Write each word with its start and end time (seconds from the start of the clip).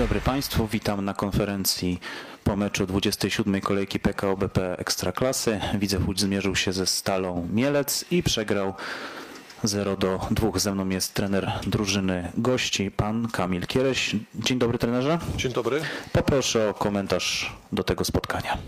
Dzień 0.00 0.08
dobry 0.08 0.20
Państwu, 0.20 0.66
witam 0.66 1.04
na 1.04 1.14
konferencji 1.14 2.00
po 2.44 2.56
meczu 2.56 2.86
27. 2.86 3.60
kolejki 3.60 4.00
PKO 4.00 4.36
BP 4.36 4.76
Ekstraklasy. 4.78 5.60
Widzew 5.74 6.06
Łódź 6.06 6.20
zmierzył 6.20 6.56
się 6.56 6.72
ze 6.72 6.86
Stalą 6.86 7.48
Mielec 7.52 8.04
i 8.10 8.22
przegrał 8.22 8.74
0 9.64 9.96
do 9.96 10.20
2. 10.30 10.58
Ze 10.58 10.74
mną 10.74 10.88
jest 10.88 11.14
trener 11.14 11.52
drużyny 11.66 12.32
gości, 12.36 12.90
pan 12.90 13.28
Kamil 13.28 13.66
Kiereś. 13.66 14.16
Dzień 14.34 14.58
dobry 14.58 14.78
trenerze. 14.78 15.18
Dzień 15.36 15.52
dobry. 15.52 15.80
Poproszę 16.12 16.68
o 16.68 16.74
komentarz 16.74 17.52
do 17.72 17.84
tego 17.84 18.04
spotkania. 18.04 18.58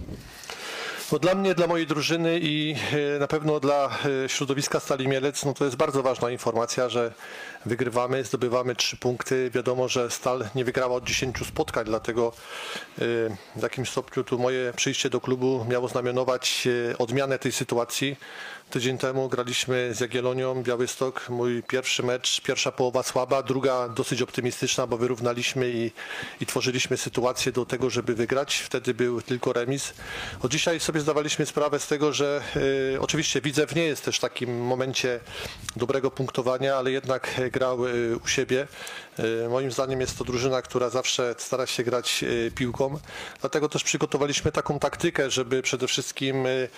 No 1.13 1.19
dla 1.19 1.35
mnie, 1.35 1.55
dla 1.55 1.67
mojej 1.67 1.87
drużyny 1.87 2.39
i 2.43 2.75
e, 3.17 3.19
na 3.19 3.27
pewno 3.27 3.61
dla 3.61 3.99
e, 4.25 4.29
środowiska 4.29 4.81
Stali 4.81 5.09
Mielec, 5.09 5.45
no 5.45 5.55
to 5.55 5.65
jest 5.65 5.77
bardzo 5.77 6.03
ważna 6.03 6.31
informacja, 6.31 6.89
że 6.89 7.13
wygrywamy, 7.67 8.25
zdobywamy 8.25 8.77
trzy 8.77 8.97
punkty. 8.97 9.51
Wiadomo, 9.55 9.89
że 9.89 10.11
Stal 10.11 10.49
nie 10.55 10.65
wygrała 10.65 10.95
od 10.95 11.05
10 11.05 11.47
spotkań, 11.47 11.85
dlatego 11.85 12.33
e, 12.99 13.03
w 13.57 13.63
jakimś 13.63 13.91
stopniu 13.91 14.25
tu 14.25 14.39
moje 14.39 14.73
przyjście 14.77 15.11
do 15.11 15.21
klubu 15.21 15.67
miało 15.69 15.89
znamionować 15.89 16.69
odmianę 16.99 17.39
tej 17.39 17.53
sytuacji. 17.53 18.17
Tydzień 18.73 18.99
temu 18.99 19.29
graliśmy 19.29 19.95
z 19.95 20.01
Jagiellonią, 20.01 20.63
Białystok. 20.63 21.29
Mój 21.29 21.63
pierwszy 21.63 22.03
mecz, 22.03 22.41
pierwsza 22.41 22.73
połowa 22.73 23.03
słaba, 23.03 23.43
druga 23.43 23.89
dosyć 23.89 24.23
optymistyczna, 24.23 24.87
bo 24.87 24.97
wyrównaliśmy 24.97 25.71
i, 25.71 25.91
i 26.41 26.47
tworzyliśmy 26.47 26.97
sytuację 26.97 27.53
do 27.53 27.67
tego, 27.67 27.91
żeby 27.91 28.15
wygrać. 28.15 28.57
Wtedy 28.57 28.95
był 28.95 29.23
tylko 29.23 29.53
remis. 29.53 29.93
Od 30.43 30.51
dzisiaj 30.51 30.81
sobie 30.81 31.01
zdawaliśmy 31.01 31.47
sprawę 31.47 31.79
z 31.79 31.87
tego, 31.87 32.13
że 32.13 32.43
y, 32.95 33.01
oczywiście 33.01 33.41
Widzew 33.41 33.75
nie 33.75 33.85
jest 33.85 34.05
też 34.05 34.17
w 34.17 34.21
takim 34.21 34.61
momencie 34.61 35.21
dobrego 35.77 36.11
punktowania, 36.11 36.77
ale 36.77 36.91
jednak 36.91 37.41
grał 37.51 37.87
y, 37.87 38.17
u 38.25 38.29
siebie. 38.29 38.67
Y, 39.19 39.49
moim 39.49 39.73
zdaniem 39.73 40.01
jest 40.01 40.19
to 40.19 40.25
drużyna, 40.25 40.63
która 40.63 40.91
zawsze 40.91 41.35
stara 41.39 41.67
się 41.67 41.83
grać 41.83 42.23
y, 42.23 42.53
piłką. 42.55 42.99
Dlatego 43.41 43.69
też 43.69 43.85
przygotowaliśmy 43.85 44.53
taką 44.53 44.79
taktykę, 44.79 45.31
żeby 45.31 45.63
przede 45.63 45.87
wszystkim 45.87 46.47
y, 46.47 46.69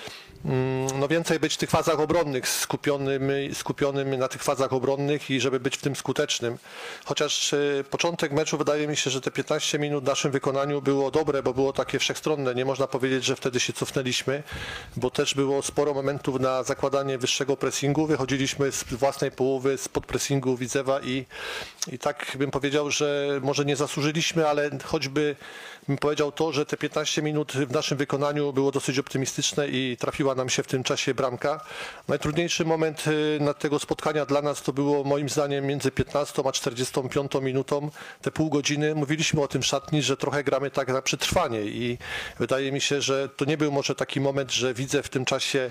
mm, 0.44 1.00
no 1.00 1.08
więcej 1.08 1.40
być 1.40 1.56
tych 1.56 1.70
fazach 1.84 2.00
obronnych, 2.00 2.48
skupionym, 2.48 3.30
skupionym 3.54 4.18
na 4.18 4.28
tych 4.28 4.42
fazach 4.42 4.72
obronnych 4.72 5.30
i 5.30 5.40
żeby 5.40 5.60
być 5.60 5.76
w 5.76 5.80
tym 5.80 5.96
skutecznym. 5.96 6.58
Chociaż 7.04 7.54
początek 7.90 8.32
meczu 8.32 8.58
wydaje 8.58 8.88
mi 8.88 8.96
się, 8.96 9.10
że 9.10 9.20
te 9.20 9.30
15 9.30 9.78
minut 9.78 10.04
w 10.04 10.06
naszym 10.06 10.30
wykonaniu 10.32 10.82
było 10.82 11.10
dobre, 11.10 11.42
bo 11.42 11.54
było 11.54 11.72
takie 11.72 11.98
wszechstronne. 11.98 12.54
Nie 12.54 12.64
można 12.64 12.86
powiedzieć, 12.86 13.24
że 13.24 13.36
wtedy 13.36 13.60
się 13.60 13.72
cofnęliśmy, 13.72 14.42
bo 14.96 15.10
też 15.10 15.34
było 15.34 15.62
sporo 15.62 15.94
momentów 15.94 16.40
na 16.40 16.62
zakładanie 16.62 17.18
wyższego 17.18 17.56
pressingu. 17.56 18.06
Wychodziliśmy 18.06 18.72
z 18.72 18.84
własnej 18.84 19.30
połowy, 19.30 19.78
spod 19.78 20.06
pressingu 20.06 20.56
Widzewa 20.56 21.00
i, 21.00 21.26
i 21.92 21.98
tak 21.98 22.36
bym 22.38 22.50
powiedział, 22.50 22.90
że 22.90 23.40
może 23.42 23.64
nie 23.64 23.76
zasłużyliśmy, 23.76 24.48
ale 24.48 24.70
choćby 24.84 25.36
powiedział 26.00 26.32
to, 26.32 26.52
że 26.52 26.66
te 26.66 26.76
15 26.76 27.22
minut 27.22 27.52
w 27.52 27.70
naszym 27.70 27.98
wykonaniu 27.98 28.52
było 28.52 28.70
dosyć 28.72 28.98
optymistyczne 28.98 29.68
i 29.68 29.96
trafiła 30.00 30.34
nam 30.34 30.48
się 30.48 30.62
w 30.62 30.66
tym 30.66 30.84
czasie 30.84 31.14
bramka. 31.14 31.60
Najtrudniejszy 32.08 32.64
moment 32.64 33.04
y, 33.06 33.38
na 33.40 33.54
tego 33.54 33.78
spotkania 33.78 34.26
dla 34.26 34.42
nas 34.42 34.62
to 34.62 34.72
było 34.72 35.04
moim 35.04 35.28
zdaniem 35.28 35.66
między 35.66 35.90
15 35.90 36.42
a 36.46 36.52
45 36.52 37.32
minutą, 37.42 37.90
te 38.22 38.30
pół 38.30 38.50
godziny. 38.50 38.94
Mówiliśmy 38.94 39.42
o 39.42 39.48
tym 39.48 39.62
w 39.62 39.66
szatni, 39.66 40.02
że 40.02 40.16
trochę 40.16 40.44
gramy 40.44 40.70
tak 40.70 40.88
na 40.88 41.02
przetrwanie 41.02 41.60
i 41.60 41.98
wydaje 42.38 42.72
mi 42.72 42.80
się, 42.80 43.00
że 43.00 43.28
to 43.28 43.44
nie 43.44 43.56
był 43.56 43.72
może 43.72 43.94
taki 43.94 44.20
moment, 44.20 44.52
że 44.52 44.74
widzę 44.74 45.02
w 45.02 45.08
tym 45.08 45.24
czasie 45.24 45.70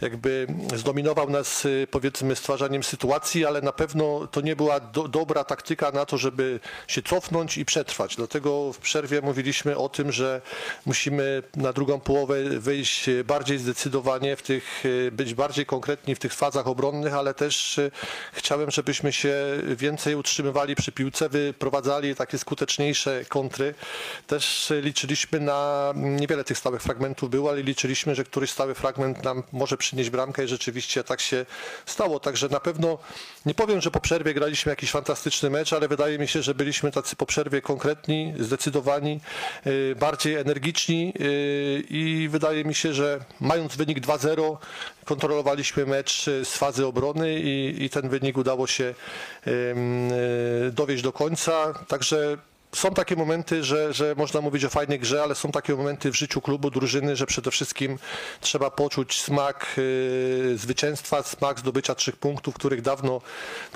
jakby 0.00 0.46
zdominował 0.76 1.30
nas 1.30 1.64
y, 1.64 1.86
powiedzmy 1.90 2.36
stwarzaniem 2.36 2.82
sytuacji, 2.82 3.46
ale 3.46 3.60
na 3.60 3.72
pewno 3.72 4.26
to 4.26 4.40
nie 4.40 4.56
była 4.56 4.80
do, 4.80 5.08
dobra 5.08 5.44
taktyka 5.44 5.90
na 5.90 6.06
to, 6.06 6.18
żeby 6.18 6.60
się 6.86 7.02
cofnąć 7.02 7.58
i 7.58 7.64
przetrwać. 7.64 8.16
Dlatego 8.16 8.72
w 8.72 8.78
przerwie 8.78 9.20
mówiliśmy 9.20 9.51
o 9.76 9.88
tym, 9.88 10.12
że 10.12 10.40
musimy 10.86 11.42
na 11.56 11.72
drugą 11.72 12.00
połowę 12.00 12.44
wyjść 12.44 13.06
bardziej 13.24 13.58
zdecydowanie, 13.58 14.36
w 14.36 14.42
tych, 14.42 14.84
być 15.12 15.34
bardziej 15.34 15.66
konkretni 15.66 16.14
w 16.14 16.18
tych 16.18 16.34
fazach 16.34 16.66
obronnych, 16.66 17.14
ale 17.14 17.34
też 17.34 17.78
e, 17.78 17.90
chciałem, 18.32 18.70
żebyśmy 18.70 19.12
się 19.12 19.34
więcej 19.66 20.14
utrzymywali 20.14 20.74
przy 20.74 20.92
piłce, 20.92 21.28
wyprowadzali 21.28 22.14
takie 22.14 22.38
skuteczniejsze 22.38 23.24
kontry. 23.28 23.74
Też 24.26 24.72
liczyliśmy 24.82 25.40
na, 25.40 25.92
niewiele 25.96 26.44
tych 26.44 26.58
stałych 26.58 26.82
fragmentów 26.82 27.30
było, 27.30 27.50
ale 27.50 27.62
liczyliśmy, 27.62 28.14
że 28.14 28.24
któryś 28.24 28.50
stały 28.50 28.74
fragment 28.74 29.24
nam 29.24 29.42
może 29.52 29.76
przynieść 29.76 30.10
bramkę 30.10 30.44
i 30.44 30.48
rzeczywiście 30.48 31.04
tak 31.04 31.20
się 31.20 31.46
stało. 31.86 32.20
Także 32.20 32.48
na 32.48 32.60
pewno 32.60 32.98
nie 33.46 33.54
powiem, 33.54 33.80
że 33.80 33.90
po 33.90 34.00
przerwie 34.00 34.34
graliśmy 34.34 34.70
jakiś 34.70 34.90
fantastyczny 34.90 35.50
mecz, 35.50 35.72
ale 35.72 35.88
wydaje 35.88 36.18
mi 36.18 36.28
się, 36.28 36.42
że 36.42 36.54
byliśmy 36.54 36.92
tacy 36.92 37.16
po 37.16 37.26
przerwie 37.26 37.60
konkretni, 37.60 38.34
zdecydowani, 38.38 39.20
bardziej 39.96 40.34
energiczni 40.34 41.12
y, 41.20 41.84
i 41.90 42.28
wydaje 42.28 42.64
mi 42.64 42.74
się, 42.74 42.94
że 42.94 43.20
mając 43.40 43.76
wynik 43.76 44.00
2-0 44.00 44.56
kontrolowaliśmy 45.04 45.86
mecz 45.86 46.24
z 46.24 46.56
fazy 46.56 46.86
obrony 46.86 47.40
i, 47.40 47.84
i 47.84 47.90
ten 47.90 48.08
wynik 48.08 48.38
udało 48.38 48.66
się 48.66 48.94
y, 49.46 49.74
dowieść 50.72 51.02
do 51.02 51.12
końca. 51.12 51.84
Także 51.88 52.38
są 52.74 52.94
takie 52.94 53.16
momenty, 53.16 53.64
że, 53.64 53.92
że 53.92 54.14
można 54.16 54.40
mówić 54.40 54.64
o 54.64 54.70
fajnej 54.70 54.98
grze, 54.98 55.22
ale 55.22 55.34
są 55.34 55.52
takie 55.52 55.74
momenty 55.74 56.10
w 56.10 56.16
życiu 56.16 56.40
klubu, 56.40 56.70
drużyny, 56.70 57.16
że 57.16 57.26
przede 57.26 57.50
wszystkim 57.50 57.98
trzeba 58.40 58.70
poczuć 58.70 59.20
smak 59.20 59.74
y, 59.78 60.54
zwycięstwa, 60.56 61.22
smak 61.22 61.60
zdobycia 61.60 61.94
trzech 61.94 62.16
punktów, 62.16 62.54
których 62.54 62.82
dawno, 62.82 63.20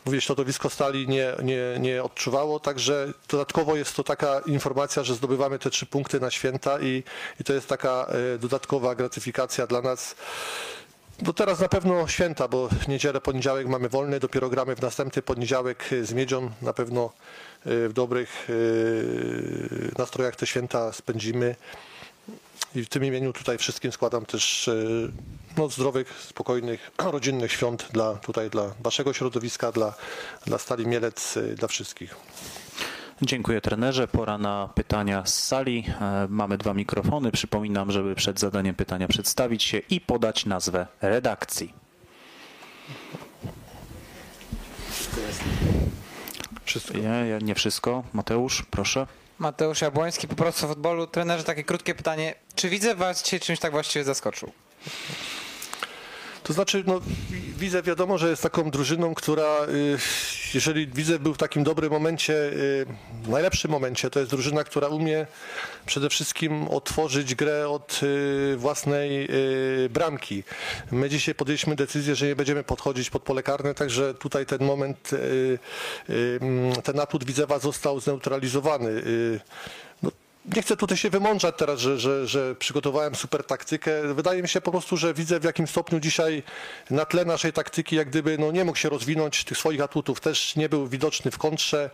mówię, 0.06 0.20
środowisko 0.20 0.70
stali 0.70 1.08
nie, 1.08 1.32
nie, 1.42 1.60
nie 1.80 2.02
odczuwało. 2.02 2.60
Także 2.60 3.12
dodatkowo 3.28 3.76
jest 3.76 3.96
to 3.96 4.04
taka 4.04 4.40
informacja, 4.40 5.04
że 5.04 5.14
zdobywamy 5.14 5.58
te 5.58 5.70
trzy 5.70 5.86
punkty 5.86 6.20
na 6.20 6.30
święta 6.30 6.80
i, 6.80 7.02
i 7.40 7.44
to 7.44 7.52
jest 7.52 7.68
taka 7.68 8.06
y, 8.34 8.38
dodatkowa 8.38 8.94
gratyfikacja 8.94 9.66
dla 9.66 9.82
nas. 9.82 10.14
No 11.22 11.32
teraz 11.32 11.60
na 11.60 11.68
pewno 11.68 12.08
święta, 12.08 12.48
bo 12.48 12.68
niedzielę, 12.88 13.20
poniedziałek 13.20 13.66
mamy 13.66 13.88
wolny, 13.88 14.20
dopiero 14.20 14.50
gramy 14.50 14.76
w 14.76 14.82
następny 14.82 15.22
poniedziałek 15.22 15.84
z 16.02 16.12
Miedzią. 16.12 16.50
Na 16.62 16.72
pewno 16.72 17.12
y, 17.66 17.88
w 17.88 17.92
dobrych 17.92 18.50
y, 18.50 19.92
nastrojach 19.98 20.36
te 20.36 20.46
święta 20.46 20.92
spędzimy. 20.92 21.56
I 22.74 22.84
w 22.84 22.88
tym 22.88 23.04
imieniu 23.04 23.32
tutaj 23.32 23.58
wszystkim 23.58 23.92
składam 23.92 24.26
też 24.26 24.68
y, 24.68 25.12
no, 25.56 25.68
zdrowych, 25.68 26.12
spokojnych, 26.28 26.90
rodzinnych 27.12 27.52
świąt 27.52 27.88
dla 27.92 28.14
tutaj 28.14 28.50
dla 28.50 28.74
waszego 28.80 29.12
środowiska, 29.12 29.72
dla, 29.72 29.94
dla 30.46 30.58
Stali 30.58 30.86
Mielec, 30.86 31.38
dla 31.56 31.68
wszystkich. 31.68 32.16
Dziękuję 33.22 33.60
trenerze. 33.60 34.08
Pora 34.08 34.38
na 34.38 34.68
pytania 34.74 35.26
z 35.26 35.42
sali. 35.44 35.84
E, 36.00 36.26
mamy 36.30 36.58
dwa 36.58 36.74
mikrofony. 36.74 37.32
Przypominam, 37.32 37.92
żeby 37.92 38.14
przed 38.14 38.40
zadaniem 38.40 38.74
pytania 38.74 39.08
przedstawić 39.08 39.62
się 39.62 39.78
i 39.78 40.00
podać 40.00 40.46
nazwę 40.46 40.86
redakcji. 41.00 41.72
Wszystko. 46.64 46.98
Nie, 46.98 47.38
nie 47.42 47.54
wszystko. 47.54 48.04
Mateusz, 48.12 48.62
proszę. 48.70 49.06
Mateusz 49.38 49.80
Jabłoński, 49.80 50.28
po 50.28 50.36
prostu 50.36 50.68
futbolu. 50.68 51.06
Trenerze, 51.06 51.44
takie 51.44 51.64
krótkie 51.64 51.94
pytanie. 51.94 52.34
Czy 52.54 52.68
widzę 52.68 52.94
was 52.94 53.22
dzisiaj 53.22 53.40
czymś 53.40 53.58
tak 53.58 53.72
właściwie 53.72 54.04
zaskoczył? 54.04 54.52
To 56.42 56.52
znaczy, 56.52 56.84
no, 56.86 57.00
widzę 57.56 57.82
wiadomo, 57.82 58.18
że 58.18 58.30
jest 58.30 58.42
taką 58.42 58.70
drużyną, 58.70 59.14
która, 59.14 59.62
y, 59.68 59.98
jeżeli 60.54 60.86
widzę 60.86 61.18
był 61.18 61.34
w 61.34 61.38
takim 61.38 61.64
dobrym 61.64 61.92
momencie, 61.92 62.34
y, 62.34 62.86
w 63.22 63.28
najlepszym 63.28 63.70
momencie, 63.70 64.10
to 64.10 64.18
jest 64.18 64.30
drużyna, 64.30 64.64
która 64.64 64.88
umie 64.88 65.26
przede 65.86 66.10
wszystkim 66.10 66.68
otworzyć 66.68 67.34
grę 67.34 67.68
od 67.68 68.00
y, 68.02 68.56
własnej 68.56 69.28
bramki. 69.90 70.42
My 70.90 71.08
dzisiaj 71.08 71.34
podjęliśmy 71.34 71.76
decyzję, 71.76 72.14
że 72.14 72.26
nie 72.26 72.36
będziemy 72.36 72.64
podchodzić 72.64 73.10
pod 73.10 73.22
pole 73.22 73.42
karne, 73.42 73.74
także 73.74 74.14
tutaj 74.14 74.46
ten 74.46 74.64
moment, 74.64 75.10
ten 76.84 77.00
atut 77.00 77.24
Widzewa 77.24 77.58
został 77.58 78.00
zneutralizowany 78.00 79.02
nie 80.54 80.62
chcę 80.62 80.76
tutaj 80.76 80.96
się 80.96 81.10
wymączać 81.10 81.54
teraz, 81.58 81.80
że, 81.80 81.98
że, 81.98 82.26
że 82.26 82.54
przygotowałem 82.54 83.14
super 83.14 83.44
taktykę. 83.44 84.14
Wydaje 84.14 84.42
mi 84.42 84.48
się 84.48 84.60
po 84.60 84.70
prostu, 84.70 84.96
że 84.96 85.14
widzę 85.14 85.40
w 85.40 85.44
jakim 85.44 85.66
stopniu 85.66 86.00
dzisiaj 86.00 86.42
na 86.90 87.04
tle 87.04 87.24
naszej 87.24 87.52
taktyki 87.52 87.96
jak 87.96 88.08
gdyby 88.08 88.38
no, 88.38 88.52
nie 88.52 88.64
mógł 88.64 88.78
się 88.78 88.88
rozwinąć 88.88 89.44
tych 89.44 89.58
swoich 89.58 89.80
atutów. 89.80 90.20
Też 90.20 90.56
nie 90.56 90.68
był 90.68 90.86
widoczny 90.86 91.30
w 91.30 91.38
kontrze. 91.38 91.90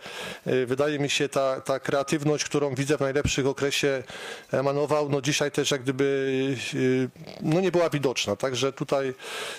Y, 0.47 0.65
wydaje 0.65 0.99
mi 0.99 1.09
się 1.09 1.29
ta, 1.29 1.61
ta 1.61 1.79
kreatywność, 1.79 2.45
którą 2.45 2.75
widzę 2.75 2.97
w 2.97 3.01
najlepszych 3.01 3.47
okresie 3.47 4.03
emanował, 4.51 5.09
no 5.09 5.21
dzisiaj 5.21 5.51
też 5.51 5.71
jak 5.71 5.83
gdyby 5.83 6.03
y, 6.73 7.09
no, 7.41 7.61
nie 7.61 7.71
była 7.71 7.89
widoczna. 7.89 8.35
Także 8.35 8.73
tutaj 8.73 9.13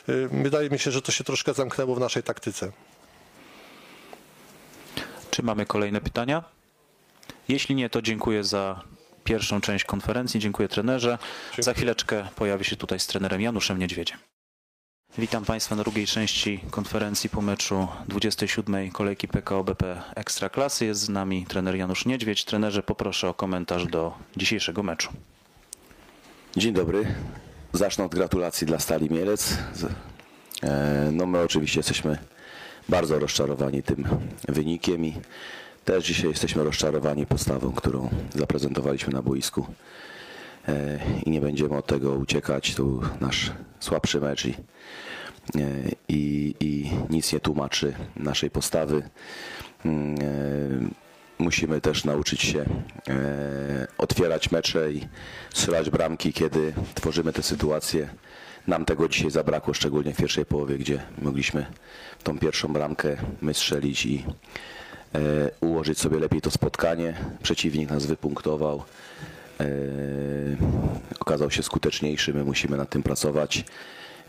y, 0.08 0.28
wydaje 0.28 0.70
mi 0.70 0.78
się, 0.78 0.90
że 0.90 1.02
to 1.02 1.12
się 1.12 1.24
troszkę 1.24 1.54
zamknęło 1.54 1.94
w 1.94 2.00
naszej 2.00 2.22
taktyce. 2.22 2.72
Czy 5.30 5.42
mamy 5.42 5.66
kolejne 5.66 6.00
pytania? 6.00 6.53
Jeśli 7.48 7.74
nie, 7.74 7.90
to 7.90 8.02
dziękuję 8.02 8.44
za 8.44 8.82
pierwszą 9.24 9.60
część 9.60 9.84
konferencji. 9.84 10.40
Dziękuję 10.40 10.68
trenerze. 10.68 11.18
Dziękuję. 11.44 11.62
Za 11.62 11.74
chwileczkę 11.74 12.26
pojawi 12.36 12.64
się 12.64 12.76
tutaj 12.76 13.00
z 13.00 13.06
trenerem 13.06 13.40
Januszem 13.40 13.78
Niedźwiedziem. 13.78 14.18
Witam 15.18 15.44
Państwa 15.44 15.76
na 15.76 15.82
drugiej 15.82 16.06
części 16.06 16.60
konferencji 16.70 17.30
po 17.30 17.40
meczu 17.42 17.88
27. 18.08 18.90
kolejki 18.90 19.28
PKO 19.28 19.64
BP 19.64 20.02
Ekstraklasy. 20.14 20.84
Jest 20.84 21.00
z 21.00 21.08
nami 21.08 21.46
trener 21.46 21.76
Janusz 21.76 22.06
Niedźwiedź. 22.06 22.44
Trenerze, 22.44 22.82
poproszę 22.82 23.28
o 23.28 23.34
komentarz 23.34 23.86
do 23.86 24.14
dzisiejszego 24.36 24.82
meczu. 24.82 25.10
Dzień 26.56 26.74
dobry. 26.74 27.06
Zacznę 27.72 28.04
od 28.04 28.14
gratulacji 28.14 28.66
dla 28.66 28.78
Stali 28.78 29.10
Mielec. 29.10 29.58
E, 30.62 31.10
No 31.12 31.26
my 31.26 31.40
oczywiście 31.40 31.78
jesteśmy 31.78 32.18
bardzo 32.88 33.18
rozczarowani 33.18 33.82
tym 33.82 34.04
wynikiem 34.48 35.04
i 35.04 35.14
też 35.84 36.04
dzisiaj 36.04 36.30
jesteśmy 36.30 36.64
rozczarowani 36.64 37.26
postawą, 37.26 37.72
którą 37.72 38.10
zaprezentowaliśmy 38.34 39.12
na 39.12 39.22
boisku. 39.22 39.66
E, 40.68 40.98
I 41.26 41.30
nie 41.30 41.40
będziemy 41.40 41.76
od 41.76 41.86
tego 41.86 42.12
uciekać. 42.12 42.74
Był 42.74 43.02
nasz 43.20 43.52
słabszy 43.80 44.20
mecz 44.20 44.44
i, 44.44 44.50
e, 44.50 44.54
i, 46.08 46.54
i 46.60 46.90
nic 47.10 47.32
nie 47.32 47.40
tłumaczy 47.40 47.94
naszej 48.16 48.50
postawy. 48.50 49.02
Mm, 49.84 50.14
e, 50.20 51.04
Musimy 51.38 51.80
też 51.80 52.04
nauczyć 52.04 52.42
się 52.42 52.64
otwierać 53.98 54.50
mecze 54.50 54.92
i 54.92 55.08
strzelać 55.54 55.90
bramki, 55.90 56.32
kiedy 56.32 56.72
tworzymy 56.94 57.32
te 57.32 57.42
sytuacje. 57.42 58.08
Nam 58.66 58.84
tego 58.84 59.08
dzisiaj 59.08 59.30
zabrakło, 59.30 59.74
szczególnie 59.74 60.14
w 60.14 60.16
pierwszej 60.16 60.46
połowie, 60.46 60.78
gdzie 60.78 61.02
mogliśmy 61.18 61.66
tą 62.22 62.38
pierwszą 62.38 62.72
bramkę 62.72 63.16
my 63.40 63.54
strzelić 63.54 64.06
i 64.06 64.24
ułożyć 65.60 65.98
sobie 65.98 66.18
lepiej 66.18 66.40
to 66.40 66.50
spotkanie. 66.50 67.14
Przeciwnik 67.42 67.90
nas 67.90 68.06
wypunktował. 68.06 68.82
E, 69.60 69.66
okazał 71.20 71.50
się 71.50 71.62
skuteczniejszy, 71.62 72.34
my 72.34 72.44
musimy 72.44 72.76
nad 72.76 72.90
tym 72.90 73.02
pracować. 73.02 73.64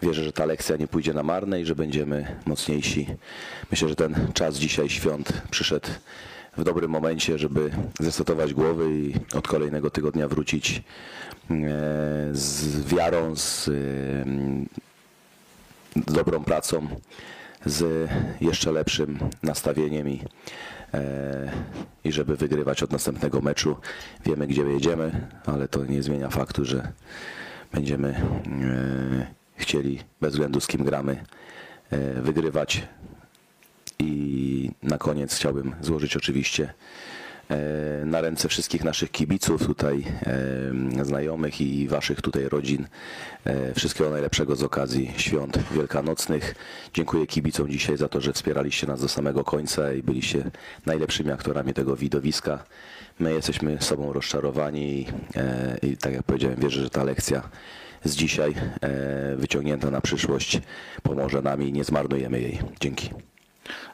Wierzę, 0.01 0.23
że 0.23 0.33
ta 0.33 0.45
lekcja 0.45 0.77
nie 0.77 0.87
pójdzie 0.87 1.13
na 1.13 1.23
marne 1.23 1.61
i 1.61 1.65
że 1.65 1.75
będziemy 1.75 2.35
mocniejsi. 2.45 3.07
Myślę, 3.71 3.89
że 3.89 3.95
ten 3.95 4.15
czas 4.33 4.55
dzisiaj 4.55 4.89
świąt 4.89 5.33
przyszedł 5.51 5.87
w 6.57 6.63
dobrym 6.63 6.91
momencie, 6.91 7.37
żeby 7.37 7.71
zesetować 7.99 8.53
głowy 8.53 8.91
i 8.91 9.13
od 9.37 9.47
kolejnego 9.47 9.89
tygodnia 9.89 10.27
wrócić 10.27 10.83
e, 11.51 11.53
z 12.31 12.83
wiarą, 12.85 13.35
z, 13.35 13.67
e, 13.67 13.71
dobrą 15.95 16.43
pracą, 16.43 16.87
z 17.65 18.09
jeszcze 18.41 18.71
lepszym 18.71 19.19
nastawieniem 19.43 20.09
i, 20.09 20.13
e, 20.13 20.25
i 22.03 22.11
żeby 22.11 22.35
wygrywać 22.35 22.83
od 22.83 22.91
następnego 22.91 23.41
meczu. 23.41 23.75
Wiemy, 24.25 24.47
gdzie 24.47 24.61
jedziemy, 24.61 25.27
ale 25.45 25.67
to 25.67 25.85
nie 25.85 26.03
zmienia 26.03 26.29
faktu, 26.29 26.65
że 26.65 26.91
będziemy 27.73 28.09
e, 28.09 29.27
chcieli, 29.57 29.99
bez 30.21 30.31
względu 30.31 30.59
z 30.59 30.67
kim 30.67 30.83
gramy, 30.83 31.23
e, 31.91 32.21
wygrywać. 32.21 32.87
I 33.99 34.71
na 34.83 34.97
koniec 34.97 35.35
chciałbym 35.35 35.75
złożyć 35.81 36.17
oczywiście 36.17 36.63
e, 36.63 36.73
na 38.05 38.21
ręce 38.21 38.49
wszystkich 38.49 38.83
naszych 38.83 39.11
kibiców 39.11 39.65
tutaj, 39.65 40.03
e, 41.01 41.05
znajomych 41.05 41.61
i 41.61 41.87
waszych 41.87 42.21
tutaj 42.21 42.49
rodzin. 42.49 42.87
E, 43.45 43.73
Wszystkiego 43.73 44.09
najlepszego 44.09 44.55
z 44.55 44.63
okazji 44.63 45.11
świąt 45.17 45.59
wielkanocnych. 45.75 46.55
Dziękuję 46.93 47.27
kibicom 47.27 47.69
dzisiaj 47.69 47.97
za 47.97 48.07
to, 48.09 48.21
że 48.21 48.33
wspieraliście 48.33 48.87
nas 48.87 49.01
do 49.01 49.07
samego 49.07 49.43
końca 49.43 49.93
i 49.93 50.03
byliście 50.03 50.51
najlepszymi 50.85 51.31
aktorami 51.31 51.73
tego 51.73 51.95
widowiska. 51.95 52.63
My 53.19 53.33
jesteśmy 53.33 53.77
sobą 53.81 54.13
rozczarowani 54.13 55.01
i, 55.01 55.07
e, 55.35 55.77
i 55.81 55.97
tak 55.97 56.13
jak 56.13 56.23
powiedziałem, 56.23 56.59
wierzę, 56.59 56.81
że 56.81 56.89
ta 56.89 57.03
lekcja 57.03 57.49
z 58.03 58.15
dzisiaj 58.15 58.53
e, 58.81 59.35
wyciągnięta 59.35 59.91
na 59.91 60.01
przyszłość 60.01 60.61
pomoże 61.03 61.41
nam 61.41 61.63
i 61.63 61.71
nie 61.71 61.83
zmarnujemy 61.83 62.41
jej. 62.41 62.59
Dzięki. 62.79 63.09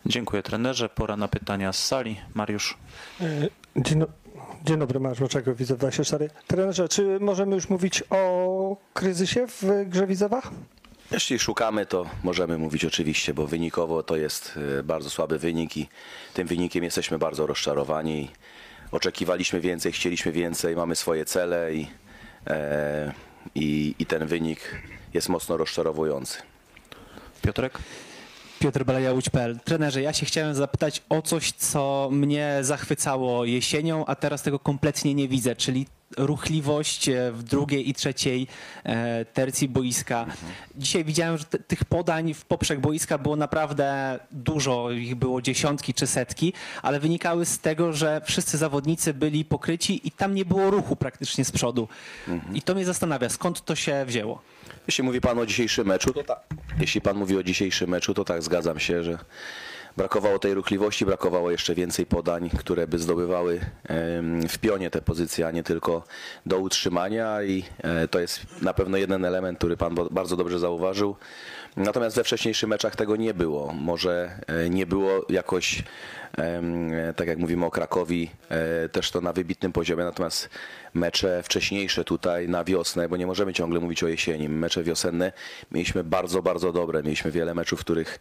Dziękuję 0.05 0.43
trenerze. 0.43 0.89
Pora 0.89 1.17
na 1.17 1.27
pytania 1.27 1.73
z 1.73 1.85
sali. 1.85 2.19
Mariusz. 2.33 2.77
Dzień, 3.75 3.99
do- 3.99 4.07
dzień 4.65 4.79
dobry, 4.79 4.99
Mariusz 4.99 5.19
Moczego, 5.19 5.55
Widzew 5.55 5.77
24. 5.79 6.29
Trenerze, 6.47 6.89
czy 6.89 7.17
możemy 7.19 7.55
już 7.55 7.69
mówić 7.69 8.03
o 8.09 8.77
kryzysie 8.93 9.47
w 9.47 9.63
grze 9.85 10.07
Widzewa? 10.07 10.41
Jeśli 11.11 11.39
szukamy, 11.39 11.85
to 11.85 12.05
możemy 12.23 12.57
mówić 12.57 12.85
oczywiście, 12.85 13.33
bo 13.33 13.47
wynikowo 13.47 14.03
to 14.03 14.15
jest 14.15 14.59
e, 14.79 14.83
bardzo 14.83 15.09
słaby 15.09 15.39
wynik 15.39 15.77
i 15.77 15.89
tym 16.33 16.47
wynikiem 16.47 16.83
jesteśmy 16.83 17.17
bardzo 17.19 17.47
rozczarowani. 17.47 18.31
Oczekiwaliśmy 18.91 19.59
więcej, 19.61 19.91
chcieliśmy 19.91 20.31
więcej, 20.31 20.75
mamy 20.75 20.95
swoje 20.95 21.25
cele 21.25 21.73
i, 21.73 21.87
e, 22.47 23.13
i, 23.55 23.95
i 23.99 24.05
ten 24.05 24.27
wynik 24.27 24.81
jest 25.13 25.29
mocno 25.29 25.57
rozczarowujący. 25.57 26.37
Piotrek. 27.41 27.77
Piotr 28.61 28.85
Baleja. 28.85 29.13
Trenerze, 29.63 30.01
ja 30.01 30.13
się 30.13 30.25
chciałem 30.25 30.55
zapytać 30.55 31.03
o 31.09 31.21
coś, 31.21 31.51
co 31.51 32.09
mnie 32.11 32.57
zachwycało 32.61 33.45
jesienią, 33.45 34.05
a 34.05 34.15
teraz 34.15 34.43
tego 34.43 34.59
kompletnie 34.59 35.13
nie 35.13 35.27
widzę, 35.27 35.55
czyli 35.55 35.85
ruchliwość 36.17 37.09
e, 37.09 37.31
w 37.31 37.43
drugiej 37.43 37.89
i 37.89 37.93
trzeciej 37.93 38.47
e, 38.83 39.25
tercji 39.25 39.69
boiska. 39.69 40.25
Dzisiaj 40.75 41.05
widziałem, 41.05 41.37
że 41.37 41.45
tych 41.45 41.85
podań 41.85 42.33
w 42.33 42.45
poprzek 42.45 42.79
boiska 42.79 43.17
było 43.17 43.35
naprawdę 43.35 44.19
dużo, 44.31 44.91
ich 44.91 45.15
było 45.15 45.41
dziesiątki 45.41 45.93
czy 45.93 46.07
setki, 46.07 46.53
ale 46.81 46.99
wynikały 46.99 47.45
z 47.45 47.59
tego, 47.59 47.93
że 47.93 48.21
wszyscy 48.25 48.57
zawodnicy 48.57 49.13
byli 49.13 49.45
pokryci 49.45 50.07
i 50.07 50.11
tam 50.11 50.35
nie 50.35 50.45
było 50.45 50.71
ruchu 50.71 50.95
praktycznie 50.95 51.45
z 51.45 51.51
przodu. 51.51 51.87
I 52.53 52.61
to 52.61 52.75
mnie 52.75 52.85
zastanawia, 52.85 53.29
skąd 53.29 53.65
to 53.65 53.75
się 53.75 54.05
wzięło? 54.05 54.41
Jeśli 54.87 55.03
mówi 55.03 55.21
Pan 55.21 55.39
o 55.39 55.45
dzisiejszym 55.45 55.87
meczu, 55.87 56.13
to 56.13 56.23
tak. 56.23 56.39
Jeśli 56.79 57.01
Pan 57.01 57.17
mówi 57.17 57.37
o 57.37 57.43
dzisiejszym 57.43 57.89
meczu, 57.89 58.13
to 58.13 58.25
tak, 58.25 58.43
zgadzam 58.43 58.79
się, 58.79 59.03
że 59.03 59.17
brakowało 59.97 60.39
tej 60.39 60.53
ruchliwości, 60.53 61.05
brakowało 61.05 61.51
jeszcze 61.51 61.75
więcej 61.75 62.05
podań, 62.05 62.49
które 62.49 62.87
by 62.87 62.99
zdobywały 62.99 63.59
w 64.49 64.57
pionie 64.57 64.89
te 64.89 65.01
pozycje, 65.01 65.47
a 65.47 65.51
nie 65.51 65.63
tylko 65.63 66.03
do 66.45 66.57
utrzymania 66.57 67.43
i 67.43 67.63
e, 67.83 68.07
to 68.07 68.19
jest 68.19 68.61
na 68.61 68.73
pewno 68.73 68.97
jeden 68.97 69.25
element, 69.25 69.57
który 69.57 69.77
Pan 69.77 69.95
bardzo 70.11 70.37
dobrze 70.37 70.59
zauważył. 70.59 71.15
Natomiast 71.77 72.15
we 72.15 72.23
wcześniejszych 72.23 72.69
meczach 72.69 72.95
tego 72.95 73.15
nie 73.15 73.33
było. 73.33 73.73
Może 73.73 74.39
e, 74.47 74.69
nie 74.69 74.85
było 74.85 75.25
jakoś, 75.29 75.83
tak 77.15 77.27
jak 77.27 77.37
mówimy 77.37 77.65
o 77.65 77.71
Krakowi, 77.71 78.29
e, 78.49 78.89
też 78.89 79.11
to 79.11 79.21
na 79.21 79.33
wybitnym 79.33 79.71
poziomie, 79.71 80.03
natomiast 80.03 80.49
mecze 80.93 81.43
wcześniejsze 81.43 82.03
tutaj 82.03 82.49
na 82.49 82.63
wiosnę, 82.63 83.09
bo 83.09 83.17
nie 83.17 83.27
możemy 83.27 83.53
ciągle 83.53 83.79
mówić 83.79 84.03
o 84.03 84.07
jesieni, 84.07 84.49
mecze 84.49 84.83
wiosenne 84.83 85.31
mieliśmy 85.71 86.03
bardzo, 86.03 86.41
bardzo 86.41 86.71
dobre. 86.71 87.03
Mieliśmy 87.03 87.31
wiele 87.31 87.53
meczów, 87.53 87.79
w 87.79 87.83
których 87.83 88.19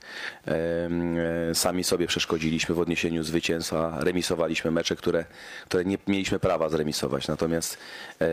sami 1.60 1.84
sobie 1.84 2.06
przeszkodziliśmy 2.06 2.74
w 2.74 2.78
odniesieniu 2.78 3.24
zwycięstw, 3.24 3.72
a 3.72 4.04
remisowaliśmy 4.04 4.70
mecze, 4.70 4.96
które, 4.96 5.24
które 5.64 5.84
nie 5.84 5.98
mieliśmy 6.06 6.38
prawa 6.38 6.68
zremisować. 6.68 7.28
Natomiast 7.28 7.78
e, 8.20 8.26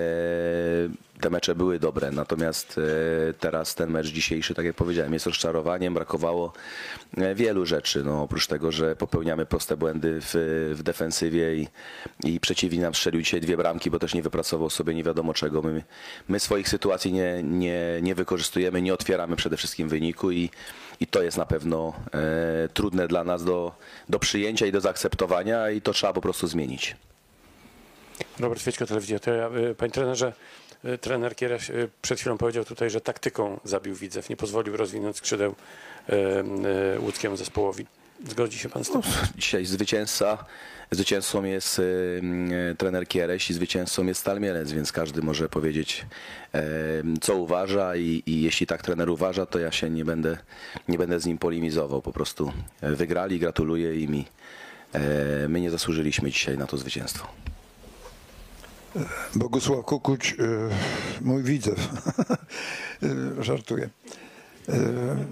te 1.22 1.30
mecze 1.30 1.56
były 1.56 1.80
dobre, 1.80 2.12
natomiast 2.12 2.78
e, 3.30 3.34
teraz 3.34 3.76
ten 3.76 3.90
mecz 3.90 4.08
dzisiejszy, 4.08 4.54
tak 4.54 4.66
jak 4.66 4.76
powiedziałem, 4.76 5.14
jest 5.14 5.26
rozczarowaniem, 5.26 5.94
brakowało 5.94 6.54
e, 7.18 7.36
wielu 7.36 7.66
rzeczy. 7.66 8.04
No, 8.04 8.24
oprócz 8.24 8.48
tego, 8.48 8.72
że 8.72 8.96
popełniamy 8.96 9.46
proste 9.46 9.78
błędy 9.78 10.20
w, 10.22 10.34
w 10.76 10.84
defensywie 10.84 11.56
i, 11.56 11.68
i 12.24 12.40
przeciwnik 12.40 12.82
nam 12.82 12.96
strzelił 12.96 13.22
dzisiaj 13.22 13.42
dwie 13.42 13.58
bramki, 13.58 13.92
bo 13.92 14.00
też 14.00 14.14
nie 14.14 14.22
wypracował 14.22 14.70
sobie 14.70 14.94
nie 14.94 15.04
wiadomo 15.04 15.34
czego. 15.34 15.62
My, 15.62 15.84
my 16.28 16.40
swoich 16.40 16.70
sytuacji 16.70 17.14
nie, 17.14 17.44
nie, 17.44 18.00
nie 18.02 18.16
wykorzystujemy, 18.16 18.82
nie 18.82 18.94
otwieramy 18.94 19.36
przede 19.36 19.58
wszystkim 19.58 19.90
wyniku 19.90 20.32
i, 20.32 20.50
i 21.00 21.08
to 21.08 21.24
jest 21.24 21.38
na 21.38 21.46
pewno 21.46 21.94
e, 22.14 22.70
trudne 22.74 23.08
dla 23.08 23.24
nas 23.24 23.44
do, 23.44 23.72
do 24.10 24.20
przyjęcia 24.20 24.66
i 24.66 24.72
do 24.72 24.82
zaakceptowania 24.82 25.70
i 25.70 25.82
to 25.82 25.94
trzeba 25.94 26.14
po 26.14 26.22
prostu 26.22 26.48
zmienić. 26.48 26.96
Robert 28.40 28.62
Świeczko, 28.62 28.86
Telewizja. 28.86 29.20
To 29.20 29.32
ja, 29.32 29.50
y, 29.72 29.76
panie 29.76 29.92
trenerze, 29.92 30.34
trener 31.02 31.36
Kiereś 31.36 31.70
y, 31.70 31.90
przed 32.02 32.20
chwilą 32.20 32.38
powiedział 32.38 32.66
tutaj, 32.66 32.90
że 32.90 33.02
taktyką 33.02 33.60
zabił 33.64 33.96
Widzew, 33.96 34.30
nie 34.30 34.38
pozwolił 34.38 34.78
rozwinąć 34.78 35.18
skrzydeł 35.18 35.56
y, 36.10 36.14
y, 36.96 37.00
łódzkiemu 37.00 37.38
zespołowi. 37.38 37.86
Zgodzi 38.26 38.60
się 38.60 38.70
pan 38.70 38.84
z 38.84 38.92
tym? 38.92 39.02
Dzisiaj 39.38 39.66
zwycięzca, 39.66 40.46
zwycięzcą 40.92 41.44
jest 41.44 41.80
y, 41.80 42.22
y, 42.72 42.76
trener 42.76 43.08
Kiereś 43.08 43.50
i 43.50 43.54
zwycięzcą 43.54 44.06
jest 44.06 44.22
Stal 44.22 44.40
Mielec, 44.40 44.72
więc 44.72 44.92
każdy 44.92 45.22
może 45.22 45.50
powiedzieć, 45.50 46.06
e, 46.54 46.64
co 47.22 47.36
uważa 47.36 47.96
i, 47.96 48.24
i 48.26 48.42
jeśli 48.42 48.68
tak 48.68 48.82
trener 48.82 49.10
uważa, 49.10 49.46
to 49.46 49.60
ja 49.60 49.72
się 49.72 49.90
nie 49.90 50.06
będę, 50.06 50.38
nie 50.88 50.98
będę 50.98 51.20
z 51.20 51.26
nim 51.26 51.38
polemizował. 51.38 52.02
Po 52.02 52.12
prostu 52.12 52.52
e, 52.82 52.92
wygrali, 52.92 53.40
gratuluję 53.40 54.00
im 54.00 54.16
i 54.16 54.26
e, 54.94 55.00
my 55.48 55.62
nie 55.62 55.72
zasłużyliśmy 55.72 56.32
dzisiaj 56.32 56.58
na 56.58 56.68
to 56.68 56.78
zwycięstwo. 56.78 57.28
Bogusław 59.36 59.86
Kukuć, 59.86 60.36
y, 60.40 60.70
mój 61.22 61.44
widzew. 61.44 61.80
Y, 63.04 63.44
Żartuję. 63.44 63.90
Y, 64.70 64.74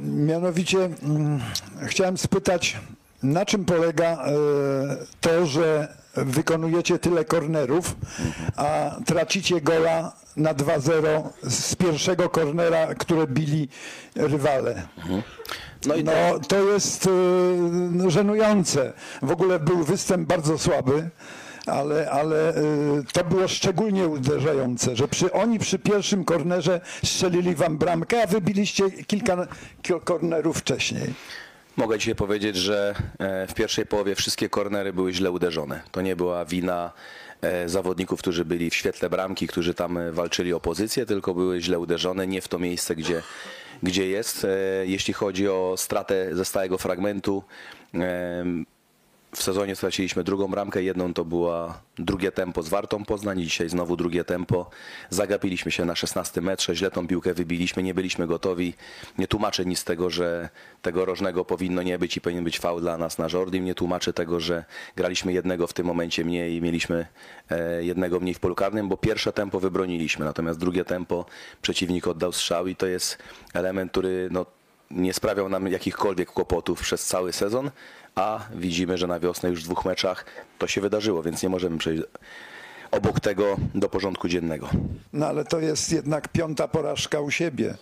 Mianowicie 0.03 0.89
mm, 1.03 1.39
chciałem 1.85 2.17
spytać, 2.17 2.77
na 3.23 3.45
czym 3.45 3.65
polega 3.65 4.25
to, 5.21 5.45
że 5.45 5.95
wykonujecie 6.15 6.99
tyle 6.99 7.25
kornerów, 7.25 7.95
a 8.55 8.95
tracicie 9.05 9.61
gola 9.61 10.11
na 10.37 10.53
2-0 10.53 11.29
z 11.43 11.75
pierwszego 11.75 12.29
kornera, 12.29 12.95
które 12.95 13.27
bili 13.27 13.69
rywale? 14.15 14.87
No 15.85 15.95
i 15.95 16.03
No, 16.03 16.11
to 16.47 16.55
jest 16.55 17.09
żenujące. 18.07 18.93
W 19.21 19.31
ogóle 19.31 19.59
był 19.59 19.83
występ 19.83 20.27
bardzo 20.27 20.57
słaby, 20.57 21.09
ale, 21.65 22.11
ale 22.11 22.49
e, 22.49 22.63
to 23.13 23.23
było 23.23 23.47
szczególnie 23.47 24.07
uderzające, 24.07 24.95
że 24.95 25.07
przy, 25.07 25.31
oni 25.31 25.59
przy 25.59 25.79
pierwszym 25.79 26.25
kornerze 26.25 26.81
strzelili 27.03 27.55
wam 27.55 27.77
bramkę, 27.77 28.23
a 28.23 28.27
wybiliście 28.27 28.91
kilka 28.91 29.47
ki- 29.81 29.93
kornerów 30.03 30.57
wcześniej. 30.57 31.13
Mogę 31.77 31.99
dzisiaj 31.99 32.15
powiedzieć, 32.15 32.55
że 32.55 32.95
e, 33.19 33.47
w 33.47 33.53
pierwszej 33.53 33.85
połowie 33.85 34.15
wszystkie 34.15 34.49
kornery 34.49 34.93
były 34.93 35.13
źle 35.13 35.31
uderzone. 35.31 35.81
To 35.91 36.01
nie 36.01 36.15
była 36.15 36.45
wina 36.45 36.91
e, 37.41 37.69
zawodników, 37.69 38.19
którzy 38.19 38.45
byli 38.45 38.69
w 38.69 38.75
świetle 38.75 39.09
bramki, 39.09 39.47
którzy 39.47 39.73
tam 39.73 39.97
e, 39.97 40.11
walczyli 40.11 40.53
o 40.53 40.59
pozycję, 40.59 41.05
tylko 41.05 41.33
były 41.33 41.61
źle 41.61 41.79
uderzone, 41.79 42.27
nie 42.27 42.41
w 42.41 42.47
to 42.47 42.59
miejsce, 42.59 42.95
gdzie, 42.95 43.21
gdzie 43.83 44.07
jest. 44.07 44.47
Jeśli 44.83 45.13
chodzi 45.13 45.47
o 45.49 45.73
stratę 45.77 46.35
ze 46.35 46.45
stałego 46.45 46.77
fragmentu, 46.77 47.43
w 49.35 49.43
sezonie 49.43 49.75
straciliśmy 49.75 50.23
drugą 50.23 50.47
bramkę, 50.47 50.83
jedną 50.83 51.13
to 51.13 51.25
była 51.25 51.81
drugie 51.97 52.31
tempo 52.31 52.63
z 52.63 52.69
Wartą 52.69 53.05
Poznań, 53.05 53.41
dzisiaj 53.41 53.69
znowu 53.69 53.95
drugie 53.95 54.23
tempo. 54.23 54.69
Zagapiliśmy 55.09 55.71
się 55.71 55.85
na 55.85 55.95
16 55.95 56.41
metrze, 56.41 56.75
źle 56.75 56.91
tą 56.91 57.07
piłkę 57.07 57.33
wybiliśmy, 57.33 57.83
nie 57.83 57.93
byliśmy 57.93 58.27
gotowi. 58.27 58.73
Nie 59.17 59.27
tłumaczę 59.27 59.65
nic 59.65 59.79
z 59.79 59.83
tego, 59.83 60.09
że 60.09 60.49
tego 60.81 61.05
rożnego 61.05 61.45
powinno 61.45 61.83
nie 61.83 61.99
być 61.99 62.17
i 62.17 62.21
powinien 62.21 62.43
być 62.43 62.59
faul 62.59 62.81
dla 62.81 62.97
nas 62.97 63.17
na 63.17 63.27
Jordim. 63.33 63.65
Nie 63.65 63.75
tłumaczę 63.75 64.13
tego, 64.13 64.39
że 64.39 64.65
graliśmy 64.95 65.33
jednego 65.33 65.67
w 65.67 65.73
tym 65.73 65.85
momencie 65.87 66.25
mniej 66.25 66.55
i 66.55 66.61
mieliśmy 66.61 67.07
e, 67.49 67.83
jednego 67.83 68.19
mniej 68.19 68.33
w 68.33 68.39
polu 68.39 68.55
karnym, 68.55 68.89
bo 68.89 68.97
pierwsze 68.97 69.33
tempo 69.33 69.59
wybroniliśmy, 69.59 70.25
natomiast 70.25 70.59
drugie 70.59 70.85
tempo 70.85 71.25
przeciwnik 71.61 72.07
oddał 72.07 72.31
strzał 72.31 72.67
i 72.67 72.75
to 72.75 72.87
jest 72.87 73.17
element, 73.53 73.91
który 73.91 74.27
no, 74.31 74.45
nie 74.91 75.13
sprawiał 75.13 75.49
nam 75.49 75.67
jakichkolwiek 75.67 76.31
kłopotów 76.31 76.81
przez 76.81 77.05
cały 77.05 77.33
sezon, 77.33 77.71
a 78.15 78.39
widzimy, 78.55 78.97
że 78.97 79.07
na 79.07 79.19
wiosnę 79.19 79.49
już 79.49 79.61
w 79.61 79.65
dwóch 79.65 79.85
meczach 79.85 80.25
to 80.57 80.67
się 80.67 80.81
wydarzyło, 80.81 81.23
więc 81.23 81.43
nie 81.43 81.49
możemy 81.49 81.77
przejść 81.77 82.03
obok 82.91 83.19
tego 83.19 83.57
do 83.75 83.89
porządku 83.89 84.27
dziennego. 84.27 84.69
No 85.13 85.27
ale 85.27 85.45
to 85.45 85.59
jest 85.59 85.91
jednak 85.91 86.27
piąta 86.27 86.67
porażka 86.67 87.19
u 87.19 87.31
siebie. 87.31 87.77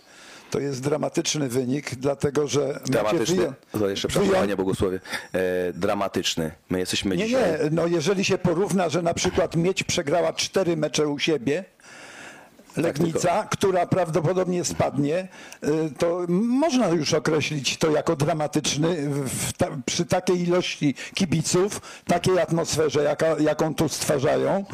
To 0.50 0.60
jest 0.60 0.82
dramatyczny 0.82 1.48
wynik, 1.48 1.94
dlatego 1.94 2.48
że 2.48 2.80
Dramatyczny, 2.86 3.52
to 3.72 3.88
jeszcze 3.88 4.08
przepraszam, 4.08 4.50
e, 5.32 5.72
dramatyczny. 5.72 6.50
My 6.70 6.78
jesteśmy 6.78 7.16
Nie, 7.16 7.24
dzisiaj... 7.26 7.52
nie, 7.52 7.58
no 7.70 7.86
jeżeli 7.86 8.24
się 8.24 8.38
porówna, 8.38 8.88
że 8.88 9.02
na 9.02 9.14
przykład 9.14 9.56
Miedź 9.56 9.82
przegrała 9.84 10.32
cztery 10.32 10.76
mecze 10.76 11.08
u 11.08 11.18
siebie, 11.18 11.64
Legnica, 12.76 13.46
która 13.50 13.86
prawdopodobnie 13.86 14.64
spadnie, 14.64 15.28
y, 15.64 15.68
to 15.98 16.24
można 16.28 16.88
już 16.88 17.14
określić 17.14 17.76
to 17.76 17.90
jako 17.90 18.16
dramatyczny 18.16 19.10
ta, 19.56 19.66
przy 19.86 20.04
takiej 20.04 20.42
ilości 20.42 20.94
kibiców, 21.14 21.80
takiej 22.06 22.38
atmosferze, 22.38 23.02
jaka, 23.02 23.26
jaką 23.40 23.74
tu 23.74 23.88
stwarzają. 23.88 24.64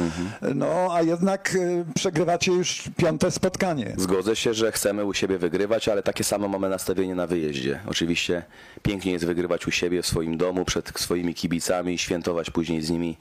No, 0.55 0.89
a 0.93 1.03
jednak 1.03 1.55
y, 1.55 1.85
przegrywacie 1.95 2.53
już 2.53 2.83
piąte 2.97 3.31
spotkanie. 3.31 3.95
Zgodzę 3.97 4.37
się, 4.37 4.55
że 4.55 4.73
chcemy 4.73 5.05
u 5.05 5.15
siebie 5.15 5.39
wygrywać, 5.39 5.89
ale 5.89 6.03
takie 6.03 6.25
samo 6.25 6.49
mamy 6.49 6.69
nastawienie 6.69 7.15
na 7.15 7.27
wyjeździe. 7.27 7.81
Oczywiście 7.87 8.43
pięknie 8.83 9.13
jest 9.13 9.25
wygrywać 9.25 9.67
u 9.67 9.71
siebie 9.71 10.03
w 10.03 10.07
swoim 10.07 10.37
domu, 10.37 10.65
przed 10.65 10.93
swoimi 11.01 11.35
kibicami, 11.35 11.99
świętować 11.99 12.51
później 12.51 12.83
z 12.83 12.91
nimi 12.91 13.17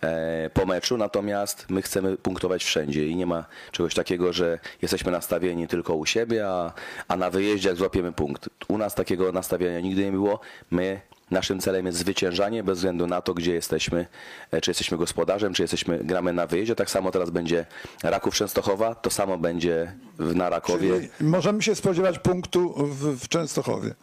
e, 0.00 0.50
po 0.50 0.66
meczu, 0.66 0.96
natomiast 0.96 1.66
my 1.68 1.82
chcemy 1.82 2.16
punktować 2.16 2.64
wszędzie 2.64 3.06
i 3.06 3.16
nie 3.16 3.26
ma 3.26 3.44
czegoś 3.72 3.94
takiego, 3.94 4.23
że 4.32 4.58
jesteśmy 4.82 5.12
nastawieni 5.12 5.68
tylko 5.68 5.94
u 5.94 6.06
siebie, 6.06 6.48
a, 6.48 6.72
a 7.08 7.16
na 7.16 7.30
wyjeździe 7.30 7.68
jak 7.68 7.78
złapiemy 7.78 8.12
punkt. 8.12 8.48
U 8.68 8.78
nas 8.78 8.94
takiego 8.94 9.32
nastawienia 9.32 9.80
nigdy 9.80 10.04
nie 10.04 10.12
było. 10.12 10.40
My 10.70 11.00
Naszym 11.30 11.60
celem 11.60 11.86
jest 11.86 11.98
zwyciężanie 11.98 12.62
bez 12.64 12.78
względu 12.78 13.06
na 13.06 13.20
to, 13.22 13.34
gdzie 13.34 13.54
jesteśmy, 13.54 14.06
e, 14.50 14.60
czy 14.60 14.70
jesteśmy 14.70 14.98
gospodarzem, 14.98 15.54
czy 15.54 15.62
jesteśmy, 15.62 15.98
gramy 15.98 16.32
na 16.32 16.46
wyjeździe. 16.46 16.74
Tak 16.76 16.90
samo 16.90 17.10
teraz 17.10 17.30
będzie 17.30 17.66
Raków 18.02 18.34
Częstochowa, 18.34 18.94
to 18.94 19.10
samo 19.10 19.38
będzie 19.38 19.92
w- 20.18 20.34
na 20.36 20.48
Rakowie. 20.48 20.88
Czyli 20.96 21.08
możemy 21.20 21.62
się 21.62 21.74
spodziewać 21.74 22.18
punktu 22.18 22.74
w, 22.86 23.20
w 23.20 23.28
Częstochowie. 23.28 23.94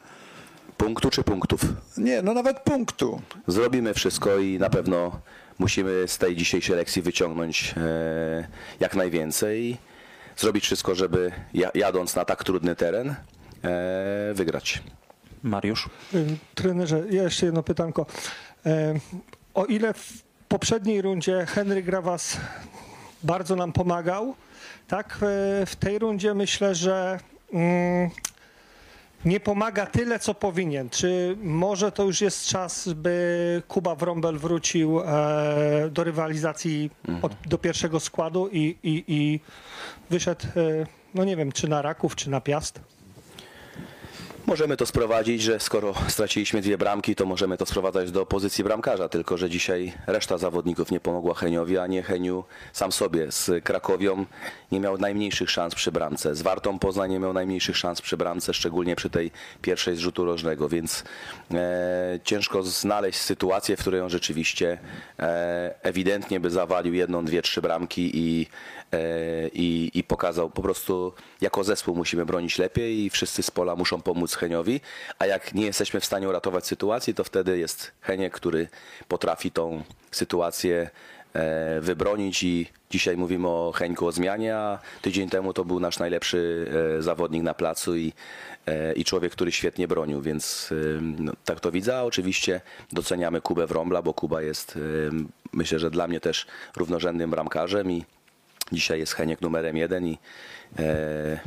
Punktu 0.77 1.09
czy 1.09 1.23
punktów? 1.23 1.61
Nie, 1.97 2.21
no 2.21 2.33
nawet 2.33 2.59
punktu. 2.59 3.21
Zrobimy 3.47 3.93
wszystko 3.93 4.37
i 4.37 4.59
na 4.59 4.69
pewno 4.69 5.19
musimy 5.59 6.03
z 6.07 6.17
tej 6.17 6.35
dzisiejszej 6.35 6.75
lekcji 6.75 7.01
wyciągnąć 7.01 7.73
e, 7.77 8.47
jak 8.79 8.95
najwięcej 8.95 9.77
zrobić 10.41 10.63
wszystko, 10.63 10.95
żeby 10.95 11.31
ja, 11.53 11.71
jadąc 11.73 12.15
na 12.15 12.25
tak 12.25 12.43
trudny 12.43 12.75
teren 12.75 13.09
e, 13.63 14.33
wygrać. 14.33 14.83
Mariusz? 15.43 15.89
Y, 16.13 16.37
Trenerze, 16.55 17.03
ja 17.09 17.23
jeszcze 17.23 17.45
jedno 17.45 17.63
pytanko. 17.63 18.05
E, 18.65 18.95
O 19.53 19.65
ile 19.65 19.93
w 19.93 20.23
poprzedniej 20.47 21.01
rundzie 21.01 21.45
Henry 21.45 21.83
Grawas 21.83 22.37
bardzo 23.23 23.55
nam 23.55 23.73
pomagał, 23.73 24.35
tak 24.87 25.17
e, 25.21 25.65
w 25.65 25.75
tej 25.75 25.99
rundzie 25.99 26.33
myślę, 26.33 26.75
że 26.75 27.19
mm, 27.53 28.09
nie 29.25 29.39
pomaga 29.39 29.85
tyle, 29.85 30.19
co 30.19 30.33
powinien. 30.33 30.89
Czy 30.89 31.37
może 31.43 31.91
to 31.91 32.03
już 32.03 32.21
jest 32.21 32.47
czas, 32.47 32.89
by 32.93 33.63
Kuba 33.67 33.95
Wrąbel 33.95 34.37
wrócił 34.37 34.99
e, 34.99 35.89
do 35.91 36.03
rywalizacji 36.03 36.91
od, 37.21 37.35
do 37.47 37.57
pierwszego 37.57 37.99
składu 37.99 38.49
i, 38.51 38.77
i, 38.83 39.03
i 39.07 39.39
wyszedł, 40.09 40.45
e, 40.45 40.85
no 41.13 41.23
nie 41.23 41.35
wiem, 41.35 41.51
czy 41.51 41.67
na 41.67 41.81
Raków, 41.81 42.15
czy 42.15 42.29
na 42.29 42.41
Piast? 42.41 42.79
Możemy 44.47 44.77
to 44.77 44.85
sprowadzić, 44.85 45.41
że 45.41 45.59
skoro 45.59 45.93
straciliśmy 46.07 46.61
dwie 46.61 46.77
bramki, 46.77 47.15
to 47.15 47.25
możemy 47.25 47.57
to 47.57 47.65
sprowadzać 47.65 48.11
do 48.11 48.25
pozycji 48.25 48.63
bramkarza, 48.63 49.09
tylko 49.09 49.37
że 49.37 49.49
dzisiaj 49.49 49.93
reszta 50.07 50.37
zawodników 50.37 50.91
nie 50.91 50.99
pomogła 50.99 51.33
Heniowi, 51.33 51.77
a 51.77 51.87
nie 51.87 52.03
Heniu 52.03 52.43
sam 52.73 52.91
sobie. 52.91 53.31
Z 53.31 53.63
Krakowią 53.63 54.25
nie 54.71 54.79
miał 54.79 54.97
najmniejszych 54.97 55.49
szans 55.49 55.75
przy 55.75 55.91
bramce, 55.91 56.35
z 56.35 56.41
Wartą 56.41 56.79
Poznań 56.79 57.11
nie 57.11 57.19
miał 57.19 57.33
najmniejszych 57.33 57.77
szans 57.77 58.01
przy 58.01 58.17
bramce, 58.17 58.53
szczególnie 58.53 58.95
przy 58.95 59.09
tej 59.09 59.31
pierwszej 59.61 59.95
z 59.95 59.99
rzutu 59.99 60.25
rożnego, 60.25 60.69
więc 60.69 61.03
e, 61.53 62.19
ciężko 62.23 62.63
znaleźć 62.63 63.19
sytuację, 63.19 63.77
w 63.77 63.79
której 63.79 64.01
on 64.01 64.09
rzeczywiście 64.09 64.79
e, 65.19 65.75
ewidentnie 65.83 66.39
by 66.39 66.49
zawalił 66.49 66.93
jedną, 66.93 67.25
dwie, 67.25 67.41
trzy 67.41 67.61
bramki 67.61 68.11
i 68.13 68.47
e, 68.93 69.31
i, 69.53 69.91
i 69.93 70.03
pokazał 70.03 70.49
po 70.49 70.61
prostu 70.61 71.13
jako 71.41 71.63
zespół 71.63 71.95
musimy 71.95 72.25
bronić 72.25 72.57
lepiej 72.57 73.05
i 73.05 73.09
wszyscy 73.09 73.43
z 73.43 73.51
pola 73.51 73.75
muszą 73.75 74.01
pomóc 74.01 74.30
Heniowi, 74.35 74.81
a 75.19 75.25
jak 75.25 75.53
nie 75.53 75.65
jesteśmy 75.65 75.99
w 75.99 76.05
stanie 76.05 76.29
uratować 76.29 76.67
sytuacji, 76.67 77.13
to 77.13 77.23
wtedy 77.23 77.57
jest 77.57 77.91
Heniek, 78.01 78.33
który 78.33 78.67
potrafi 79.07 79.51
tą 79.51 79.83
sytuację 80.11 80.89
e, 81.33 81.81
wybronić 81.81 82.43
i 82.43 82.67
dzisiaj 82.89 83.17
mówimy 83.17 83.47
o 83.47 83.71
Heńku 83.75 84.07
o 84.07 84.11
zmianie, 84.11 84.55
a 84.55 84.79
tydzień 85.01 85.29
temu 85.29 85.53
to 85.53 85.65
był 85.65 85.79
nasz 85.79 85.99
najlepszy 85.99 86.67
e, 86.97 87.01
zawodnik 87.01 87.43
na 87.43 87.53
placu 87.53 87.95
i, 87.95 88.13
e, 88.65 88.93
i 88.93 89.05
człowiek, 89.05 89.31
który 89.31 89.51
świetnie 89.51 89.87
bronił, 89.87 90.21
więc 90.21 90.73
no, 91.01 91.33
tak 91.45 91.59
to 91.59 91.71
widzę, 91.71 91.97
a 91.97 92.03
oczywiście 92.03 92.61
doceniamy 92.91 93.41
Kubę 93.41 93.67
Wrąbla, 93.67 94.01
bo 94.01 94.13
Kuba 94.13 94.41
jest 94.41 94.79
myślę, 95.53 95.79
że 95.79 95.91
dla 95.91 96.07
mnie 96.07 96.19
też 96.19 96.47
równorzędnym 96.75 97.29
bramkarzem 97.29 97.91
i 97.91 98.05
Dzisiaj 98.71 98.99
jest 98.99 99.13
Heniek 99.13 99.41
numerem 99.41 99.77
jeden 99.77 100.07
i, 100.07 100.17
e, 100.79 101.39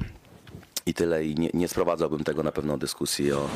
i 0.86 0.94
tyle. 0.94 1.24
I 1.24 1.34
nie, 1.34 1.50
nie 1.54 1.68
sprowadzałbym 1.68 2.24
tego 2.24 2.42
na 2.42 2.52
pewno 2.52 2.78
dyskusji 2.78 3.32
o, 3.32 3.48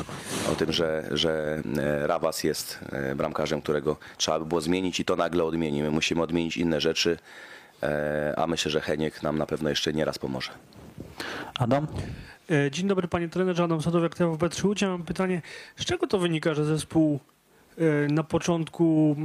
o 0.51 0.55
tym, 0.55 0.71
że, 0.71 1.09
że 1.11 1.61
e, 1.77 2.07
Rawas 2.07 2.43
jest 2.43 2.79
e, 2.91 3.15
bramkarzem, 3.15 3.61
którego 3.61 3.97
trzeba 4.17 4.39
by 4.39 4.45
było 4.45 4.61
zmienić 4.61 4.99
i 4.99 5.05
to 5.05 5.15
nagle 5.15 5.43
odmienimy. 5.43 5.91
Musimy 5.91 6.21
odmienić 6.21 6.57
inne 6.57 6.81
rzeczy, 6.81 7.17
e, 7.83 8.33
a 8.37 8.47
myślę, 8.47 8.71
że 8.71 8.81
Heniek 8.81 9.23
nam 9.23 9.37
na 9.37 9.45
pewno 9.45 9.69
jeszcze 9.69 9.93
nie 9.93 10.05
raz 10.05 10.19
pomoże. 10.19 10.51
Adam? 11.59 11.87
Dzień 12.71 12.87
dobry 12.87 13.07
panie 13.07 13.29
trenerze, 13.29 13.63
Adam 13.63 13.81
Sadowiak, 13.81 14.15
TVP3 14.15 14.65
Łódź. 14.65 14.81
Ja 14.81 14.89
mam 14.89 15.03
pytanie, 15.03 15.41
z 15.75 15.85
czego 15.85 16.07
to 16.07 16.19
wynika, 16.19 16.53
że 16.53 16.65
zespół 16.65 17.19
na 18.09 18.23
początku 18.23 19.15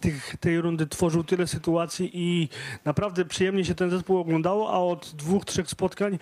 tych, 0.00 0.36
tej 0.40 0.60
rundy 0.60 0.86
tworzył 0.86 1.24
tyle 1.24 1.46
sytuacji 1.46 2.10
i 2.14 2.48
naprawdę 2.84 3.24
przyjemnie 3.24 3.64
się 3.64 3.74
ten 3.74 3.90
zespół 3.90 4.18
oglądało, 4.18 4.72
a 4.72 4.78
od 4.78 5.12
dwóch, 5.16 5.44
trzech 5.44 5.70
spotkań 5.70 6.18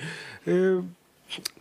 e, 0.47 0.51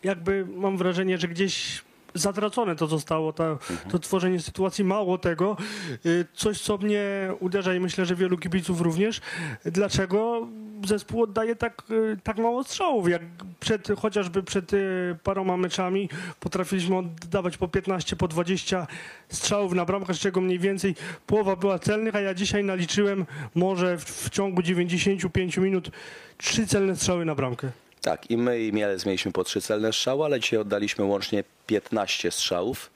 jakby 0.03 0.45
mam 0.45 0.77
wrażenie, 0.77 1.17
że 1.17 1.27
gdzieś 1.27 1.81
zatracone 2.13 2.75
to 2.75 2.87
zostało, 2.87 3.33
ta, 3.33 3.57
to 3.89 3.99
tworzenie 3.99 4.39
sytuacji. 4.39 4.83
Mało 4.83 5.17
tego, 5.17 5.57
y, 6.05 6.25
coś 6.33 6.61
co 6.61 6.77
mnie 6.77 7.31
uderza 7.39 7.75
i 7.75 7.79
myślę, 7.79 8.05
że 8.05 8.15
wielu 8.15 8.37
kibiców 8.37 8.81
również, 8.81 9.21
dlaczego 9.65 10.47
zespół 10.85 11.23
oddaje 11.23 11.55
tak, 11.55 11.83
y, 11.91 12.17
tak 12.23 12.37
mało 12.37 12.63
strzałów, 12.63 13.09
jak 13.09 13.21
przed, 13.59 13.87
chociażby 13.99 14.43
przed 14.43 14.73
y, 14.73 15.17
paroma 15.23 15.57
meczami 15.57 16.09
potrafiliśmy 16.39 16.97
oddawać 16.97 17.57
po 17.57 17.67
15, 17.67 18.15
po 18.15 18.27
20 18.27 18.87
strzałów 19.29 19.73
na 19.73 19.85
bramkę, 19.85 20.13
z 20.13 20.19
czego 20.19 20.41
mniej 20.41 20.59
więcej 20.59 20.95
połowa 21.27 21.55
była 21.55 21.79
celnych, 21.79 22.15
a 22.15 22.19
ja 22.19 22.33
dzisiaj 22.33 22.63
naliczyłem 22.63 23.25
może 23.55 23.97
w, 23.97 24.03
w 24.03 24.29
ciągu 24.29 24.61
95 24.61 25.57
minut 25.57 25.91
trzy 26.37 26.67
celne 26.67 26.95
strzały 26.95 27.25
na 27.25 27.35
bramkę. 27.35 27.82
Tak, 28.03 28.31
i 28.31 28.37
my 28.37 28.59
i 28.59 28.73
Mielec 28.73 29.05
mieliśmy 29.05 29.31
po 29.31 29.43
trzy 29.43 29.61
celne 29.61 29.93
strzały, 29.93 30.25
ale 30.25 30.39
dzisiaj 30.39 30.59
oddaliśmy 30.59 31.05
łącznie 31.05 31.43
15 31.67 32.31
strzałów, 32.31 32.91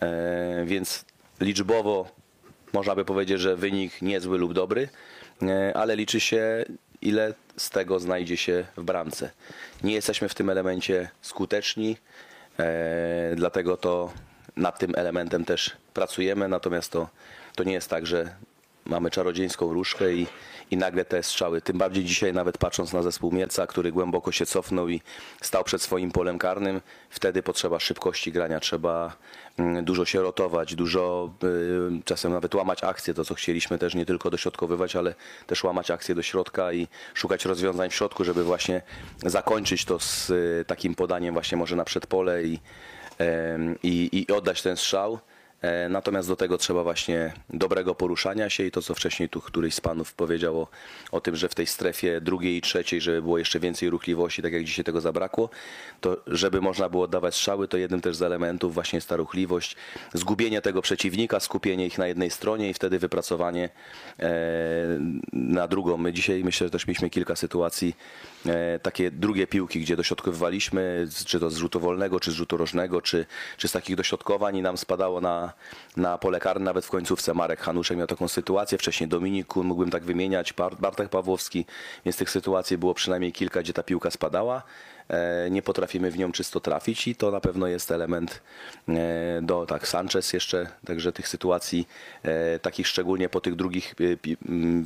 e, 0.00 0.64
więc 0.66 1.04
liczbowo 1.40 2.08
można 2.72 2.94
by 2.94 3.04
powiedzieć, 3.04 3.40
że 3.40 3.56
wynik 3.56 4.02
niezły 4.02 4.38
lub 4.38 4.52
dobry, 4.52 4.88
e, 5.42 5.76
ale 5.76 5.96
liczy 5.96 6.20
się 6.20 6.64
ile 7.02 7.34
z 7.56 7.70
tego 7.70 8.00
znajdzie 8.00 8.36
się 8.36 8.64
w 8.76 8.82
bramce. 8.82 9.30
Nie 9.82 9.94
jesteśmy 9.94 10.28
w 10.28 10.34
tym 10.34 10.50
elemencie 10.50 11.10
skuteczni, 11.20 11.96
e, 12.58 13.32
dlatego 13.36 13.76
to 13.76 14.12
nad 14.56 14.78
tym 14.78 14.92
elementem 14.96 15.44
też 15.44 15.70
pracujemy, 15.94 16.48
natomiast 16.48 16.92
to, 16.92 17.08
to 17.54 17.64
nie 17.64 17.72
jest 17.72 17.90
tak, 17.90 18.06
że 18.06 18.34
mamy 18.86 19.10
czarodzieńską 19.10 19.72
różkę 19.72 20.12
i, 20.12 20.26
i 20.70 20.76
nagle 20.76 21.04
te 21.04 21.22
strzały. 21.22 21.60
Tym 21.60 21.78
bardziej 21.78 22.04
dzisiaj 22.04 22.32
nawet 22.32 22.58
patrząc 22.58 22.92
na 22.92 23.02
zespół 23.02 23.32
Mielca, 23.32 23.66
który 23.66 23.92
głęboko 23.92 24.32
się 24.32 24.46
cofnął 24.46 24.88
i 24.88 25.00
stał 25.40 25.64
przed 25.64 25.82
swoim 25.82 26.10
polem 26.10 26.38
karnym, 26.38 26.80
wtedy 27.10 27.42
potrzeba 27.42 27.80
szybkości 27.80 28.32
grania, 28.32 28.60
trzeba 28.60 29.16
mm, 29.58 29.84
dużo 29.84 30.04
się 30.04 30.22
rotować, 30.22 30.74
dużo 30.74 31.30
y, 31.44 32.02
czasem 32.04 32.32
nawet 32.32 32.54
łamać 32.54 32.84
akcje, 32.84 33.14
to 33.14 33.24
co 33.24 33.34
chcieliśmy 33.34 33.78
też 33.78 33.94
nie 33.94 34.06
tylko 34.06 34.30
dośrodkowywać, 34.30 34.96
ale 34.96 35.14
też 35.46 35.64
łamać 35.64 35.90
akcje 35.90 36.14
do 36.14 36.22
środka 36.22 36.72
i 36.72 36.88
szukać 37.14 37.44
rozwiązań 37.44 37.90
w 37.90 37.94
środku, 37.94 38.24
żeby 38.24 38.44
właśnie 38.44 38.82
zakończyć 39.26 39.84
to 39.84 39.98
z 39.98 40.30
y, 40.30 40.64
takim 40.66 40.94
podaniem 40.94 41.34
właśnie 41.34 41.58
może 41.58 41.76
na 41.76 41.84
przedpole 41.84 42.44
i, 42.44 42.58
i, 43.82 44.08
i 44.12 44.32
oddać 44.32 44.62
ten 44.62 44.76
strzał. 44.76 45.18
E, 45.62 45.88
Natomiast 45.88 46.28
do 46.28 46.36
tego 46.36 46.58
trzeba 46.58 46.82
właśnie 46.82 47.32
dobrego 47.50 47.94
poruszania 47.94 48.50
się 48.50 48.64
i 48.64 48.70
to, 48.70 48.82
co 48.82 48.94
wcześniej 48.94 49.28
tu 49.28 49.40
któryś 49.40 49.74
z 49.74 49.80
panów 49.80 50.14
powiedział 50.14 50.60
o, 50.60 50.68
o 51.12 51.20
tym, 51.20 51.36
że 51.36 51.48
w 51.48 51.54
tej 51.54 51.66
strefie 51.66 52.20
drugiej 52.20 52.56
i 52.56 52.60
trzeciej, 52.60 53.00
żeby 53.00 53.22
było 53.22 53.38
jeszcze 53.38 53.60
więcej 53.60 53.90
ruchliwości, 53.90 54.42
tak 54.42 54.52
jak 54.52 54.64
dzisiaj 54.64 54.84
tego 54.84 55.00
zabrakło, 55.00 55.50
to 56.00 56.16
żeby 56.26 56.60
można 56.60 56.88
było 56.88 57.04
oddawać 57.04 57.34
strzały, 57.34 57.68
to 57.68 57.76
jednym 57.76 58.00
też 58.00 58.16
z 58.16 58.22
elementów 58.22 58.74
właśnie 58.74 58.96
jest 58.96 59.08
ta 59.08 59.16
ruchliwość, 59.16 59.76
zgubienie 60.14 60.62
tego 60.62 60.82
przeciwnika, 60.82 61.40
skupienie 61.40 61.86
ich 61.86 61.98
na 61.98 62.06
jednej 62.06 62.30
stronie 62.30 62.70
i 62.70 62.74
wtedy 62.74 62.98
wypracowanie 62.98 63.68
e, 64.18 64.30
na 65.32 65.68
drugą. 65.68 65.96
My 65.96 66.12
dzisiaj 66.12 66.44
myślę, 66.44 66.66
że 66.66 66.70
też 66.70 66.86
mieliśmy 66.86 67.10
kilka 67.10 67.36
sytuacji, 67.36 67.96
e, 68.46 68.78
takie 68.78 69.10
drugie 69.10 69.46
piłki, 69.46 69.80
gdzie 69.80 69.96
dośrodkowywaliśmy, 69.96 71.08
czy 71.26 71.40
to 71.40 71.50
z 71.50 71.56
rzutu 71.56 71.80
wolnego, 71.80 72.20
czy 72.20 72.30
z 72.30 72.34
rzutu 72.34 72.56
rożnego, 72.56 73.02
czy, 73.02 73.26
czy 73.56 73.68
z 73.68 73.72
takich 73.72 73.96
dośrodkowań 73.96 74.56
i 74.56 74.62
nam 74.62 74.76
spadało 74.76 75.20
na, 75.20 75.51
na 75.96 76.18
pole 76.18 76.40
karne, 76.40 76.64
nawet 76.64 76.84
w 76.86 76.90
końcówce 76.90 77.34
Marek 77.34 77.60
Hanuszek 77.60 77.98
miał 77.98 78.06
taką 78.06 78.28
sytuację, 78.28 78.78
wcześniej 78.78 79.08
Dominik 79.08 79.46
Kun, 79.46 79.66
mógłbym 79.66 79.90
tak 79.90 80.04
wymieniać, 80.04 80.52
Bar- 80.52 80.76
Bartek 80.76 81.08
Pawłowski, 81.08 81.64
więc 82.04 82.16
tych 82.16 82.30
sytuacji 82.30 82.78
było 82.78 82.94
przynajmniej 82.94 83.32
kilka, 83.32 83.60
gdzie 83.62 83.72
ta 83.72 83.82
piłka 83.82 84.10
spadała. 84.10 84.62
E, 85.08 85.50
Nie 85.50 85.62
potrafimy 85.62 86.10
w 86.10 86.18
nią 86.18 86.32
czysto 86.32 86.60
trafić 86.60 87.08
i 87.08 87.16
to 87.16 87.30
na 87.30 87.40
pewno 87.40 87.66
jest 87.66 87.90
element 87.90 88.42
e, 88.88 88.92
do, 89.42 89.66
tak, 89.66 89.88
Sanchez 89.88 90.32
jeszcze, 90.32 90.66
także 90.86 91.12
tych 91.12 91.28
sytuacji 91.28 91.88
e, 92.22 92.58
takich 92.58 92.86
szczególnie 92.88 93.28
po 93.28 93.40
tych 93.40 93.54
drugich 93.56 93.94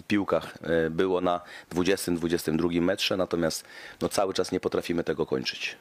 piłkach 0.08 0.58
było 0.90 1.20
na 1.20 1.40
20-22 1.74 2.80
metrze, 2.80 3.16
natomiast 3.16 3.64
no, 4.00 4.08
cały 4.08 4.34
czas 4.34 4.52
nie 4.52 4.60
potrafimy 4.60 5.04
tego 5.04 5.26
kończyć. 5.26 5.76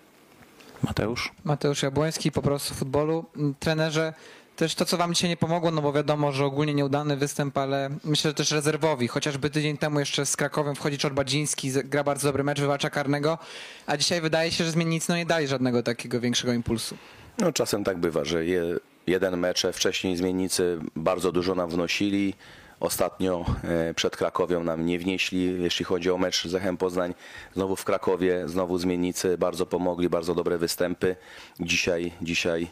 Mateusz? 0.84 1.32
Mateusz 1.44 1.84
Jabłoński, 1.84 2.32
po 2.32 2.42
prostu 2.42 2.74
futbolu. 2.74 3.26
Trenerze, 3.60 4.14
też 4.56 4.76
to, 4.76 4.86
co 4.86 4.98
wam 4.98 5.14
dzisiaj 5.14 5.30
nie 5.30 5.38
pomogło, 5.38 5.72
no 5.72 5.82
bo 5.82 5.94
wiadomo, 5.94 6.32
że 6.32 6.46
ogólnie 6.46 6.74
nieudany 6.74 7.18
występ, 7.18 7.58
ale 7.58 7.90
myślę, 8.04 8.30
że 8.30 8.34
też 8.34 8.52
rezerwowi. 8.52 9.08
Chociażby 9.08 9.50
tydzień 9.50 9.78
temu 9.78 10.00
jeszcze 10.00 10.26
z 10.26 10.36
Krakowem 10.36 10.76
wchodzi 10.76 10.98
Czorbadziński, 10.98 11.72
gra 11.84 12.04
bardzo 12.04 12.28
dobry 12.28 12.44
mecz, 12.44 12.60
wywalcza 12.60 12.90
karnego, 12.90 13.38
a 13.86 13.98
dzisiaj 13.98 14.22
wydaje 14.22 14.52
się, 14.52 14.64
że 14.64 14.72
zmiennicy 14.72 15.10
no 15.10 15.18
nie 15.18 15.26
dali 15.26 15.48
żadnego 15.48 15.84
takiego 15.84 16.20
większego 16.20 16.54
impulsu. 16.54 16.98
No, 17.38 17.52
czasem 17.52 17.84
tak 17.84 17.98
bywa, 17.98 18.26
że 18.26 18.46
je, 18.46 18.64
jeden 19.08 19.38
mecz, 19.38 19.68
wcześniej 19.74 20.18
zmiennicy 20.18 20.80
bardzo 20.96 21.32
dużo 21.32 21.56
nam 21.56 21.70
wnosili. 21.70 22.34
Ostatnio 22.80 23.46
e, 23.64 23.94
przed 23.94 24.18
Krakowią 24.18 24.64
nam 24.64 24.86
nie 24.86 25.00
wnieśli, 25.00 25.64
jeśli 25.64 25.86
chodzi 25.86 26.12
o 26.12 26.18
mecz 26.18 26.48
z 26.48 26.56
Echem 26.56 26.78
Poznań. 26.78 27.14
Znowu 27.54 27.76
w 27.76 27.86
Krakowie, 27.86 28.44
znowu 28.46 28.78
zmiennicy 28.78 29.38
bardzo 29.38 29.66
pomogli, 29.66 30.10
bardzo 30.10 30.36
dobre 30.36 30.58
występy. 30.58 31.16
Dzisiaj, 31.60 32.12
dzisiaj 32.22 32.68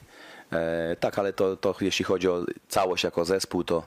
tak, 0.99 1.19
ale 1.19 1.33
to, 1.33 1.57
to 1.57 1.75
jeśli 1.81 2.05
chodzi 2.05 2.27
o 2.27 2.45
całość 2.67 3.03
jako 3.03 3.25
zespół, 3.25 3.63
to 3.63 3.83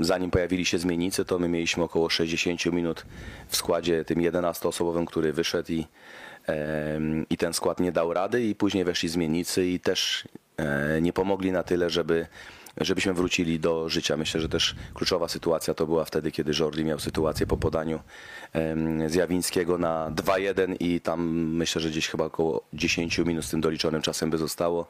zanim 0.00 0.30
pojawili 0.30 0.64
się 0.64 0.78
zmiennicy, 0.78 1.24
to 1.24 1.38
my 1.38 1.48
mieliśmy 1.48 1.82
około 1.82 2.10
60 2.10 2.66
minut 2.66 3.06
w 3.48 3.56
składzie 3.56 4.04
tym 4.04 4.18
11-osobowym, 4.18 5.04
który 5.04 5.32
wyszedł 5.32 5.72
i, 5.72 5.86
i 7.30 7.36
ten 7.36 7.52
skład 7.52 7.80
nie 7.80 7.92
dał 7.92 8.12
rady 8.12 8.44
i 8.44 8.54
później 8.54 8.84
weszli 8.84 9.08
zmiennicy 9.08 9.66
i 9.66 9.80
też 9.80 10.28
e, 10.56 11.00
nie 11.00 11.12
pomogli 11.12 11.52
na 11.52 11.62
tyle, 11.62 11.90
żeby 11.90 12.26
żebyśmy 12.80 13.14
wrócili 13.14 13.60
do 13.60 13.88
życia. 13.88 14.16
Myślę, 14.16 14.40
że 14.40 14.48
też 14.48 14.74
kluczowa 14.94 15.28
sytuacja 15.28 15.74
to 15.74 15.86
była 15.86 16.04
wtedy, 16.04 16.32
kiedy 16.32 16.52
Jordi 16.60 16.84
miał 16.84 16.98
sytuację 16.98 17.46
po 17.46 17.56
podaniu 17.56 18.00
Zjawińskiego 19.06 19.78
na 19.78 20.10
2-1 20.10 20.76
i 20.80 21.00
tam 21.00 21.28
myślę, 21.36 21.82
że 21.82 21.90
gdzieś 21.90 22.08
chyba 22.08 22.24
około 22.24 22.64
10 22.72 23.18
minut 23.18 23.44
z 23.44 23.50
tym 23.50 23.60
doliczonym 23.60 24.02
czasem 24.02 24.30
by 24.30 24.38
zostało. 24.38 24.86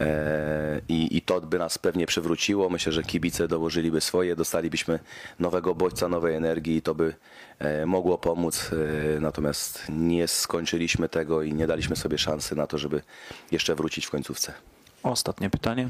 E, 0.00 0.80
I, 0.88 1.16
I 1.16 1.22
to 1.22 1.40
by 1.40 1.58
nas 1.58 1.78
pewnie 1.78 2.06
przywróciło. 2.06 2.70
Myślę, 2.70 2.92
że 2.92 3.02
kibice 3.02 3.48
dołożyliby 3.48 4.00
swoje, 4.00 4.36
dostalibyśmy 4.36 4.98
nowego 5.38 5.74
bodźca, 5.74 6.08
nowej 6.08 6.36
energii 6.36 6.76
i 6.76 6.82
to 6.82 6.94
by 6.94 7.14
e, 7.58 7.86
mogło 7.86 8.18
pomóc. 8.18 8.70
E, 9.16 9.20
Natomiast 9.20 9.82
nie 9.88 10.28
skończyliśmy 10.28 11.08
tego 11.08 11.42
i 11.42 11.54
nie 11.54 11.66
daliśmy 11.66 11.96
sobie 11.96 12.18
szansy 12.18 12.56
na 12.56 12.66
to, 12.66 12.78
żeby 12.78 13.02
jeszcze 13.50 13.74
wrócić 13.74 14.06
w 14.06 14.10
końcówce. 14.10 14.52
Ostatnie 15.02 15.50
pytanie. 15.50 15.88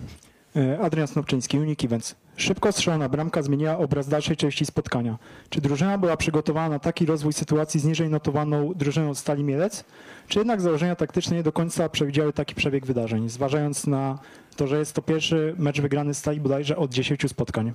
E, 0.57 0.79
Adrian 0.81 1.07
Snopczyński, 1.07 1.59
Unique 1.59 1.85
Events. 1.85 2.15
Szybko 2.37 2.73
strzelona 2.73 3.09
bramka 3.09 3.43
zmieniła 3.43 3.79
obraz 3.79 4.09
dalszej 4.09 4.37
części 4.37 4.67
spotkania. 4.67 5.19
Czy 5.51 5.61
drużyna 5.61 5.99
była 5.99 6.17
przygotowana 6.17 6.69
na 6.69 6.79
taki 6.79 7.07
rozwój 7.07 7.33
sytuacji 7.33 7.81
z 7.81 7.85
niżej 7.85 8.09
notowaną 8.09 8.73
drużyną 8.75 9.15
Stali 9.15 9.45
Mielec? 9.45 9.85
Czy 10.29 10.38
jednak 10.38 10.61
założenia 10.61 10.97
taktyczne 10.97 11.37
nie 11.37 11.43
do 11.43 11.53
końca 11.53 11.88
przewidziały 11.88 12.33
taki 12.33 12.55
przebieg 12.55 12.87
wydarzeń, 12.87 13.29
zważając 13.29 13.87
na 13.87 14.19
to, 14.57 14.67
że 14.67 14.79
jest 14.79 14.93
to 14.93 15.03
pierwszy 15.03 15.55
mecz 15.59 15.81
wygrany 15.81 16.15
Stali 16.15 16.41
bodajże 16.41 16.77
od 16.77 16.91
10 16.91 17.31
spotkań? 17.31 17.73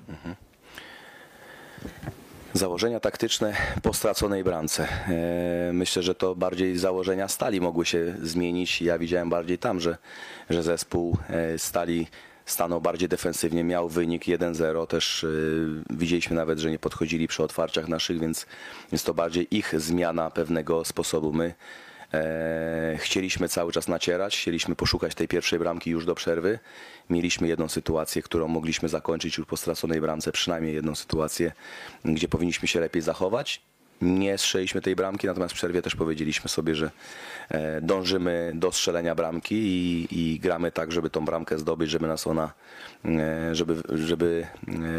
Założenia 2.54 3.00
taktyczne 3.00 3.54
po 3.82 3.94
straconej 3.94 4.44
bramce. 4.44 4.88
E, 5.08 5.74
Myślę, 5.74 6.04
że 6.04 6.16
to 6.16 6.36
bardziej 6.36 6.78
założenia 6.78 7.28
stali 7.28 7.62
mogły 7.62 7.86
się 7.86 8.16
zmienić. 8.24 8.82
Ja 8.82 8.98
widziałem 9.00 9.30
bardziej 9.30 9.58
tam, 9.58 9.80
że, 9.80 9.98
że 10.50 10.63
zespół 10.63 11.18
e, 11.30 11.60
stali 11.60 12.08
stanął 12.48 12.82
bardziej 12.82 13.10
defensywnie, 13.10 13.64
miał 13.64 13.90
wynik 13.90 14.24
1-0. 14.24 14.88
Też 14.88 15.24
e, 15.24 15.28
widzieliśmy 15.90 16.36
nawet, 16.36 16.60
że 16.60 16.72
nie 16.72 16.80
podchodzili 16.80 17.28
przy 17.28 17.44
otwarciach 17.44 17.88
naszych, 17.88 18.20
więc 18.20 18.46
jest 18.92 19.06
to 19.06 19.14
bardziej 19.14 19.56
ich 19.56 19.80
zmiana 19.80 20.32
pewnego 20.32 20.86
sposobu. 20.86 21.34
My 21.34 21.54
E, 22.14 22.98
chcieliśmy 22.98 23.50
cały 23.50 23.72
czas 23.72 23.88
nacierać, 23.88 24.38
chcieliśmy 24.38 24.76
poszukać 24.76 25.16
tej 25.16 25.28
pierwszej 25.28 25.60
bramki 25.60 25.90
już 25.90 26.06
do 26.06 26.16
przerwy. 26.16 26.60
Mieliśmy 27.10 27.48
jedną 27.48 27.70
sytuację, 27.70 28.22
którą 28.22 28.48
mogliśmy 28.48 28.90
zakończyć 28.90 29.38
już 29.38 29.48
po 29.48 29.58
straconej 29.58 30.02
bramce, 30.02 30.32
przynajmniej 30.32 30.76
jedną 30.76 30.96
sytuację, 30.96 31.52
gdzie 32.06 32.28
powinniśmy 32.28 32.68
się 32.68 32.80
lepiej 32.80 33.02
zachować. 33.02 33.62
Nie 34.02 34.38
strzeliśmy 34.38 34.82
tej 34.82 34.96
bramki, 34.96 35.28
natomiast 35.28 35.54
w 35.54 35.58
przerwie 35.58 35.82
też 35.82 35.96
powiedzieliśmy 35.96 36.50
sobie, 36.50 36.76
że 36.76 36.92
e, 37.50 37.82
dążymy 37.82 38.52
do 38.56 38.72
strzelenia 38.72 39.16
bramki 39.16 39.56
i, 39.56 40.08
i 40.12 40.40
gramy 40.40 40.72
tak, 40.72 40.92
żeby 40.92 41.10
tą 41.10 41.26
bramkę 41.26 41.60
zdobyć, 41.60 41.90
żeby 41.90 42.08
nas 42.08 42.28
ona, 42.28 42.54
e, 43.06 43.56
żeby, 43.56 43.76
żeby 43.90 44.48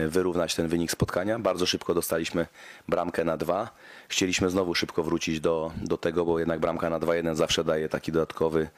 e, 0.04 0.08
wyrównać 0.08 0.54
ten 0.54 0.68
wynik 0.68 0.90
spotkania. 0.90 1.38
Bardzo 1.38 1.66
szybko 1.66 1.94
dostaliśmy 1.94 2.46
bramkę 2.88 3.24
na 3.24 3.36
dwa. 3.36 3.70
Chcieliśmy 4.08 4.50
znowu 4.50 4.74
szybko 4.74 5.02
wrócić 5.02 5.40
do, 5.40 5.72
do 5.76 5.96
tego, 5.96 6.24
bo 6.24 6.38
jednak 6.38 6.60
bramka 6.60 6.90
na 6.90 7.00
2-1 7.00 7.34
zawsze 7.34 7.64
daje 7.64 7.88
taki 7.88 8.12
dodatkowy 8.12 8.68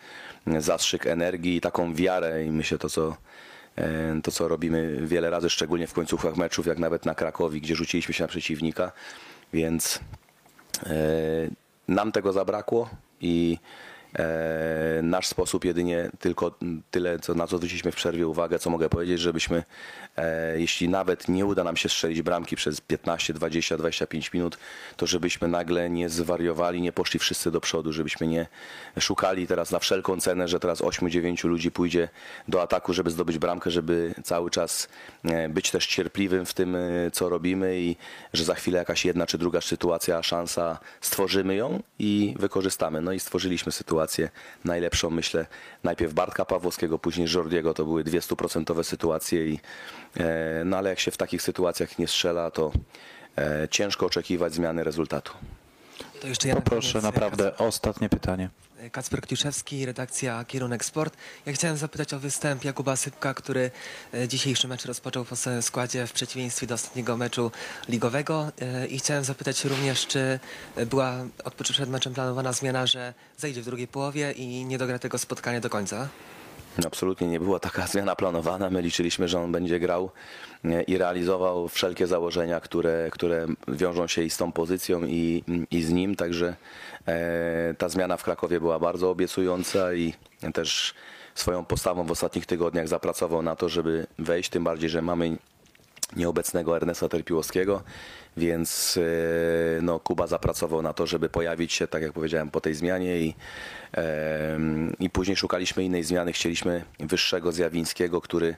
zastrzyk 0.58 1.06
energii 1.06 1.56
i 1.56 1.60
taką 1.60 1.94
wiarę 1.94 2.44
i 2.44 2.50
myślę 2.50 2.78
to, 2.78 2.90
co 2.90 3.16
to, 4.22 4.30
co 4.30 4.48
robimy 4.48 4.98
wiele 5.06 5.30
razy, 5.30 5.50
szczególnie 5.50 5.86
w 5.86 5.92
końcówkach 5.92 6.36
meczów, 6.36 6.66
jak 6.66 6.78
nawet 6.78 7.06
na 7.06 7.14
Krakowi, 7.14 7.60
gdzie 7.60 7.76
rzuciliśmy 7.76 8.14
się 8.14 8.24
na 8.24 8.28
przeciwnika, 8.28 8.92
więc 9.52 10.00
e, 10.86 10.90
nam 11.88 12.12
tego 12.12 12.32
zabrakło 12.32 12.90
i, 13.20 13.58
nasz 15.02 15.26
sposób 15.26 15.64
jedynie 15.64 16.10
tylko 16.18 16.54
tyle, 16.90 17.18
co, 17.18 17.34
na 17.34 17.46
co 17.46 17.56
zwróciliśmy 17.56 17.92
w 17.92 17.96
przerwie 17.96 18.26
uwagę, 18.26 18.58
co 18.58 18.70
mogę 18.70 18.88
powiedzieć, 18.88 19.20
żebyśmy, 19.20 19.64
e, 20.16 20.60
jeśli 20.60 20.88
nawet 20.88 21.28
nie 21.28 21.46
uda 21.46 21.64
nam 21.64 21.76
się 21.76 21.88
strzelić 21.88 22.22
bramki 22.22 22.56
przez 22.56 22.80
15, 22.80 23.34
20, 23.34 23.76
25 23.76 24.32
minut, 24.32 24.58
to 24.96 25.06
żebyśmy 25.06 25.48
nagle 25.48 25.90
nie 25.90 26.08
zwariowali, 26.08 26.80
nie 26.80 26.92
poszli 26.92 27.20
wszyscy 27.20 27.50
do 27.50 27.60
przodu, 27.60 27.92
żebyśmy 27.92 28.26
nie 28.26 28.46
szukali 29.00 29.46
teraz 29.46 29.70
na 29.70 29.78
wszelką 29.78 30.20
cenę, 30.20 30.48
że 30.48 30.60
teraz 30.60 30.80
8-9 30.80 31.44
ludzi 31.48 31.70
pójdzie 31.70 32.08
do 32.48 32.62
ataku, 32.62 32.92
żeby 32.92 33.10
zdobyć 33.10 33.38
bramkę, 33.38 33.70
żeby 33.70 34.14
cały 34.24 34.50
czas 34.50 34.88
e, 35.24 35.48
być 35.48 35.70
też 35.70 35.86
cierpliwym 35.86 36.46
w 36.46 36.54
tym, 36.54 36.76
e, 36.76 37.10
co 37.12 37.28
robimy 37.28 37.80
i 37.80 37.96
że 38.32 38.44
za 38.44 38.54
chwilę 38.54 38.78
jakaś 38.78 39.04
jedna 39.04 39.26
czy 39.26 39.38
druga 39.38 39.60
sytuacja, 39.60 40.22
szansa, 40.22 40.78
stworzymy 41.00 41.54
ją 41.56 41.82
i 41.98 42.34
wykorzystamy. 42.38 43.00
No 43.00 43.12
i 43.12 43.20
stworzyliśmy 43.20 43.72
sytuację 43.72 43.99
najlepszą, 44.64 45.10
myślę, 45.10 45.46
najpierw 45.84 46.14
Bartka 46.14 46.44
Pawłowskiego, 46.44 46.98
później 46.98 47.28
Jordiego, 47.34 47.74
to 47.74 47.84
były 47.84 48.04
dwie 48.04 48.20
stuprocentowe 48.20 48.84
sytuacje 48.84 49.46
i 49.46 49.60
e, 50.16 50.62
no 50.64 50.76
ale 50.76 50.90
jak 50.90 51.00
się 51.00 51.10
w 51.10 51.16
takich 51.16 51.42
sytuacjach 51.42 51.98
nie 51.98 52.06
strzela, 52.06 52.50
to 52.50 52.72
e, 53.38 53.68
ciężko 53.70 54.06
oczekiwać 54.06 54.54
zmiany 54.54 54.84
rezultatu. 54.84 55.32
To 56.20 56.28
jeszcze 56.28 56.48
ja 56.48 56.54
Poproszę 56.54 56.92
koniec, 56.92 57.04
naprawdę 57.04 57.56
ostatnie 57.56 58.08
pytanie. 58.08 58.48
Kacper 58.92 59.20
Kniuszewski, 59.20 59.86
redakcja 59.86 60.44
Kierunek 60.44 60.84
Sport. 60.84 61.16
Ja 61.46 61.52
chciałem 61.52 61.76
zapytać 61.76 62.14
o 62.14 62.18
występ 62.18 62.64
Jakuba 62.64 62.96
Sypka, 62.96 63.34
który 63.34 63.70
e, 64.14 64.28
dzisiejszy 64.28 64.68
mecz 64.68 64.84
rozpoczął 64.84 65.24
w 65.24 65.32
ostatnim 65.32 65.62
składzie 65.62 66.06
w 66.06 66.12
przeciwieństwie 66.12 66.66
do 66.66 66.74
ostatniego 66.74 67.16
meczu 67.16 67.50
ligowego. 67.88 68.52
E, 68.60 68.86
I 68.86 68.98
chciałem 68.98 69.24
zapytać 69.24 69.64
również, 69.64 70.06
czy 70.06 70.40
była 70.86 71.14
od 71.44 71.54
przed 71.54 71.90
meczem 71.90 72.14
planowana 72.14 72.52
zmiana, 72.52 72.86
że 72.86 73.14
zejdzie 73.36 73.62
w 73.62 73.64
drugiej 73.64 73.88
połowie 73.88 74.32
i 74.32 74.64
nie 74.64 74.78
dogra 74.78 74.98
tego 74.98 75.18
spotkania 75.18 75.60
do 75.60 75.70
końca? 75.70 76.08
Absolutnie 76.86 77.26
nie 77.26 77.40
była 77.40 77.60
taka 77.60 77.86
zmiana 77.92 78.16
planowana. 78.16 78.70
My 78.70 78.82
liczyliśmy, 78.82 79.28
że 79.28 79.40
on 79.40 79.52
będzie 79.52 79.80
grał 79.80 80.10
e, 80.64 80.82
i 80.82 80.98
realizował 80.98 81.68
wszelkie 81.68 82.06
założenia, 82.06 82.60
które, 82.60 83.08
które 83.12 83.46
wiążą 83.68 84.06
się 84.06 84.22
i 84.22 84.30
z 84.30 84.36
tą 84.36 84.52
pozycją 84.52 85.04
i, 85.04 85.44
i 85.70 85.82
z 85.82 85.90
nim. 85.90 86.16
Także 86.16 86.56
e, 87.06 87.74
ta 87.78 87.88
zmiana 87.88 88.16
w 88.16 88.24
Krakowie 88.24 88.60
była 88.60 88.78
bardzo 88.78 89.10
obiecująca 89.10 89.94
i 89.94 90.14
też 90.54 90.94
swoją 91.34 91.64
postawą 91.64 92.04
w 92.04 92.10
ostatnich 92.10 92.46
tygodniach 92.46 92.88
zapracował 92.88 93.42
na 93.42 93.56
to, 93.56 93.68
żeby 93.68 94.06
wejść. 94.18 94.50
Tym 94.50 94.64
bardziej, 94.64 94.90
że 94.90 95.02
mamy 95.02 95.36
nieobecnego 96.16 96.76
Ernesta 96.76 97.08
Terpiłowskiego, 97.08 97.82
więc 98.36 98.98
e, 99.78 99.82
no, 99.82 100.00
Kuba 100.00 100.26
zapracował 100.26 100.82
na 100.82 100.92
to, 100.92 101.06
żeby 101.06 101.28
pojawić 101.28 101.72
się, 101.72 101.88
tak 101.88 102.02
jak 102.02 102.12
powiedziałem, 102.12 102.50
po 102.50 102.60
tej 102.60 102.74
zmianie 102.74 103.20
i, 103.20 103.34
i 105.00 105.10
później 105.10 105.36
szukaliśmy 105.36 105.84
innej 105.84 106.04
zmiany. 106.04 106.32
Chcieliśmy 106.32 106.84
wyższego 106.98 107.52
Zjawińskiego, 107.52 108.20
który 108.20 108.56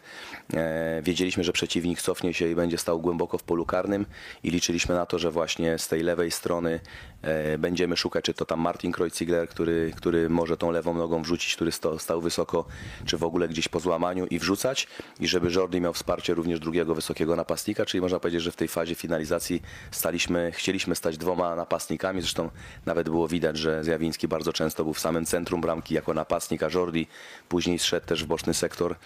e, 0.54 1.02
wiedzieliśmy, 1.02 1.44
że 1.44 1.52
przeciwnik 1.52 2.02
cofnie 2.02 2.34
się 2.34 2.48
i 2.48 2.54
będzie 2.54 2.78
stał 2.78 3.00
głęboko 3.00 3.38
w 3.38 3.42
polu 3.42 3.66
karnym 3.66 4.06
i 4.42 4.50
liczyliśmy 4.50 4.94
na 4.94 5.06
to, 5.06 5.18
że 5.18 5.30
właśnie 5.30 5.78
z 5.78 5.88
tej 5.88 6.02
lewej 6.02 6.30
strony 6.30 6.80
e, 7.22 7.58
będziemy 7.58 7.96
szukać, 7.96 8.24
czy 8.24 8.34
to 8.34 8.44
tam 8.44 8.60
Martin 8.60 8.92
Kreutzigler, 8.92 9.48
który, 9.48 9.92
który 9.96 10.28
może 10.28 10.56
tą 10.56 10.70
lewą 10.70 10.94
nogą 10.94 11.22
wrzucić, 11.22 11.56
który 11.56 11.72
stał 11.98 12.20
wysoko, 12.20 12.64
czy 13.04 13.18
w 13.18 13.24
ogóle 13.24 13.48
gdzieś 13.48 13.68
po 13.68 13.80
złamaniu 13.80 14.26
i 14.26 14.38
wrzucać 14.38 14.88
i 15.20 15.28
żeby 15.28 15.52
Jordi 15.52 15.80
miał 15.80 15.92
wsparcie 15.92 16.34
również 16.34 16.60
drugiego 16.60 16.94
wysokiego 16.94 17.36
napastnika, 17.36 17.86
czyli 17.86 18.00
można 18.00 18.20
powiedzieć, 18.20 18.42
że 18.42 18.52
w 18.52 18.56
tej 18.56 18.68
fazie 18.68 18.94
finalizacji 18.94 19.61
staliśmy, 19.90 20.52
chcieliśmy 20.52 20.94
stać 20.94 21.18
dwoma 21.18 21.56
napastnikami, 21.56 22.20
zresztą 22.20 22.50
nawet 22.86 23.08
było 23.08 23.28
widać, 23.28 23.58
że 23.58 23.84
Zjawiński 23.84 24.28
bardzo 24.28 24.52
często 24.52 24.84
był 24.84 24.92
w 24.92 25.00
samym 25.00 25.26
centrum 25.26 25.60
bramki 25.60 25.94
jako 25.94 26.14
napastnik, 26.14 26.62
a 26.62 26.68
Jordi 26.74 27.06
później 27.48 27.78
zszedł 27.78 28.06
też 28.06 28.24
w 28.24 28.26
boczny 28.26 28.54
sektor. 28.54 28.96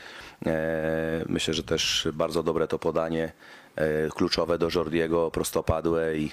E, 0.46 1.06
Myślę, 1.28 1.54
że 1.54 1.62
też 1.62 2.08
bardzo 2.12 2.42
dobre 2.42 2.68
to 2.68 2.78
podanie, 2.78 3.32
kluczowe 4.14 4.58
do 4.58 4.68
Jordiego, 4.74 5.30
prostopadłe 5.30 6.18
i, 6.18 6.30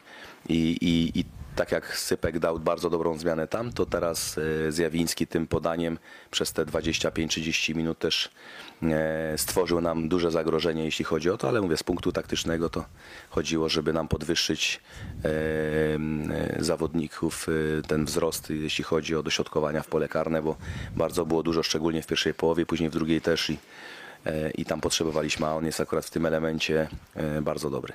i, 0.50 0.78
i, 0.82 1.20
i 1.20 1.26
tak 1.56 1.72
jak 1.72 1.98
Sypek 1.98 2.40
dał 2.40 2.60
bardzo 2.60 2.90
dobrą 2.90 3.18
zmianę 3.18 3.48
tam, 3.48 3.72
to 3.72 3.86
teraz 3.86 4.38
e, 4.68 4.72
Zjawiński 4.72 5.28
tym 5.28 5.48
podaniem 5.48 6.00
przez 6.32 6.54
te 6.54 6.66
25-30 6.66 7.76
minut 7.76 8.00
też 8.00 8.30
e, 8.84 9.38
stworzył 9.38 9.82
nam 9.82 10.10
duże 10.10 10.32
zagrożenie, 10.32 10.86
jeśli 10.86 11.06
chodzi 11.06 11.30
o 11.30 11.38
to, 11.38 11.48
ale 11.48 11.62
mówię, 11.62 11.78
z 11.78 11.84
punktu 11.84 12.12
taktycznego 12.12 12.70
to 12.70 12.86
chodziło, 13.30 13.70
żeby 13.70 13.94
nam 13.94 14.08
podwyższyć 14.08 14.82
e, 15.26 15.30
e, 15.30 16.64
zawodników 16.64 17.48
e, 17.50 17.82
ten 17.82 18.06
wzrost, 18.06 18.50
jeśli 18.50 18.84
chodzi 18.84 19.16
o 19.16 19.24
dośrodkowania 19.24 19.82
w 19.82 19.88
pole 19.88 20.08
karne, 20.08 20.42
bo 20.42 20.56
bardzo 20.96 21.26
było 21.26 21.44
dużo, 21.44 21.64
szczególnie 21.64 22.02
w 22.02 22.08
pierwszej 22.08 22.34
połowie, 22.34 22.66
później 22.66 22.90
w 22.90 22.94
drugiej 22.94 23.22
też 23.22 23.50
i, 23.50 23.54
e, 23.54 23.58
i 24.58 24.66
tam 24.66 24.82
potrzebowaliśmy, 24.82 25.46
a 25.48 25.54
on 25.54 25.66
jest 25.66 25.82
akurat 25.82 26.06
w 26.06 26.10
tym 26.10 26.26
elemencie 26.26 26.88
e, 27.16 27.42
bardzo 27.42 27.70
dobry. 27.70 27.94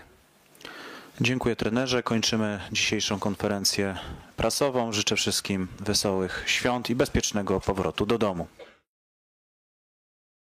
Dziękuję 1.21 1.57
trenerze. 1.57 2.03
Kończymy 2.03 2.61
dzisiejszą 2.73 3.19
konferencję 3.19 3.99
prasową. 4.37 4.93
Życzę 4.93 5.17
wszystkim 5.17 5.69
wesołych 5.81 6.45
świąt 6.47 6.91
i 6.91 6.95
bezpiecznego 6.95 7.61
powrotu 7.61 8.07
do 8.07 8.19
domu. 8.19 8.47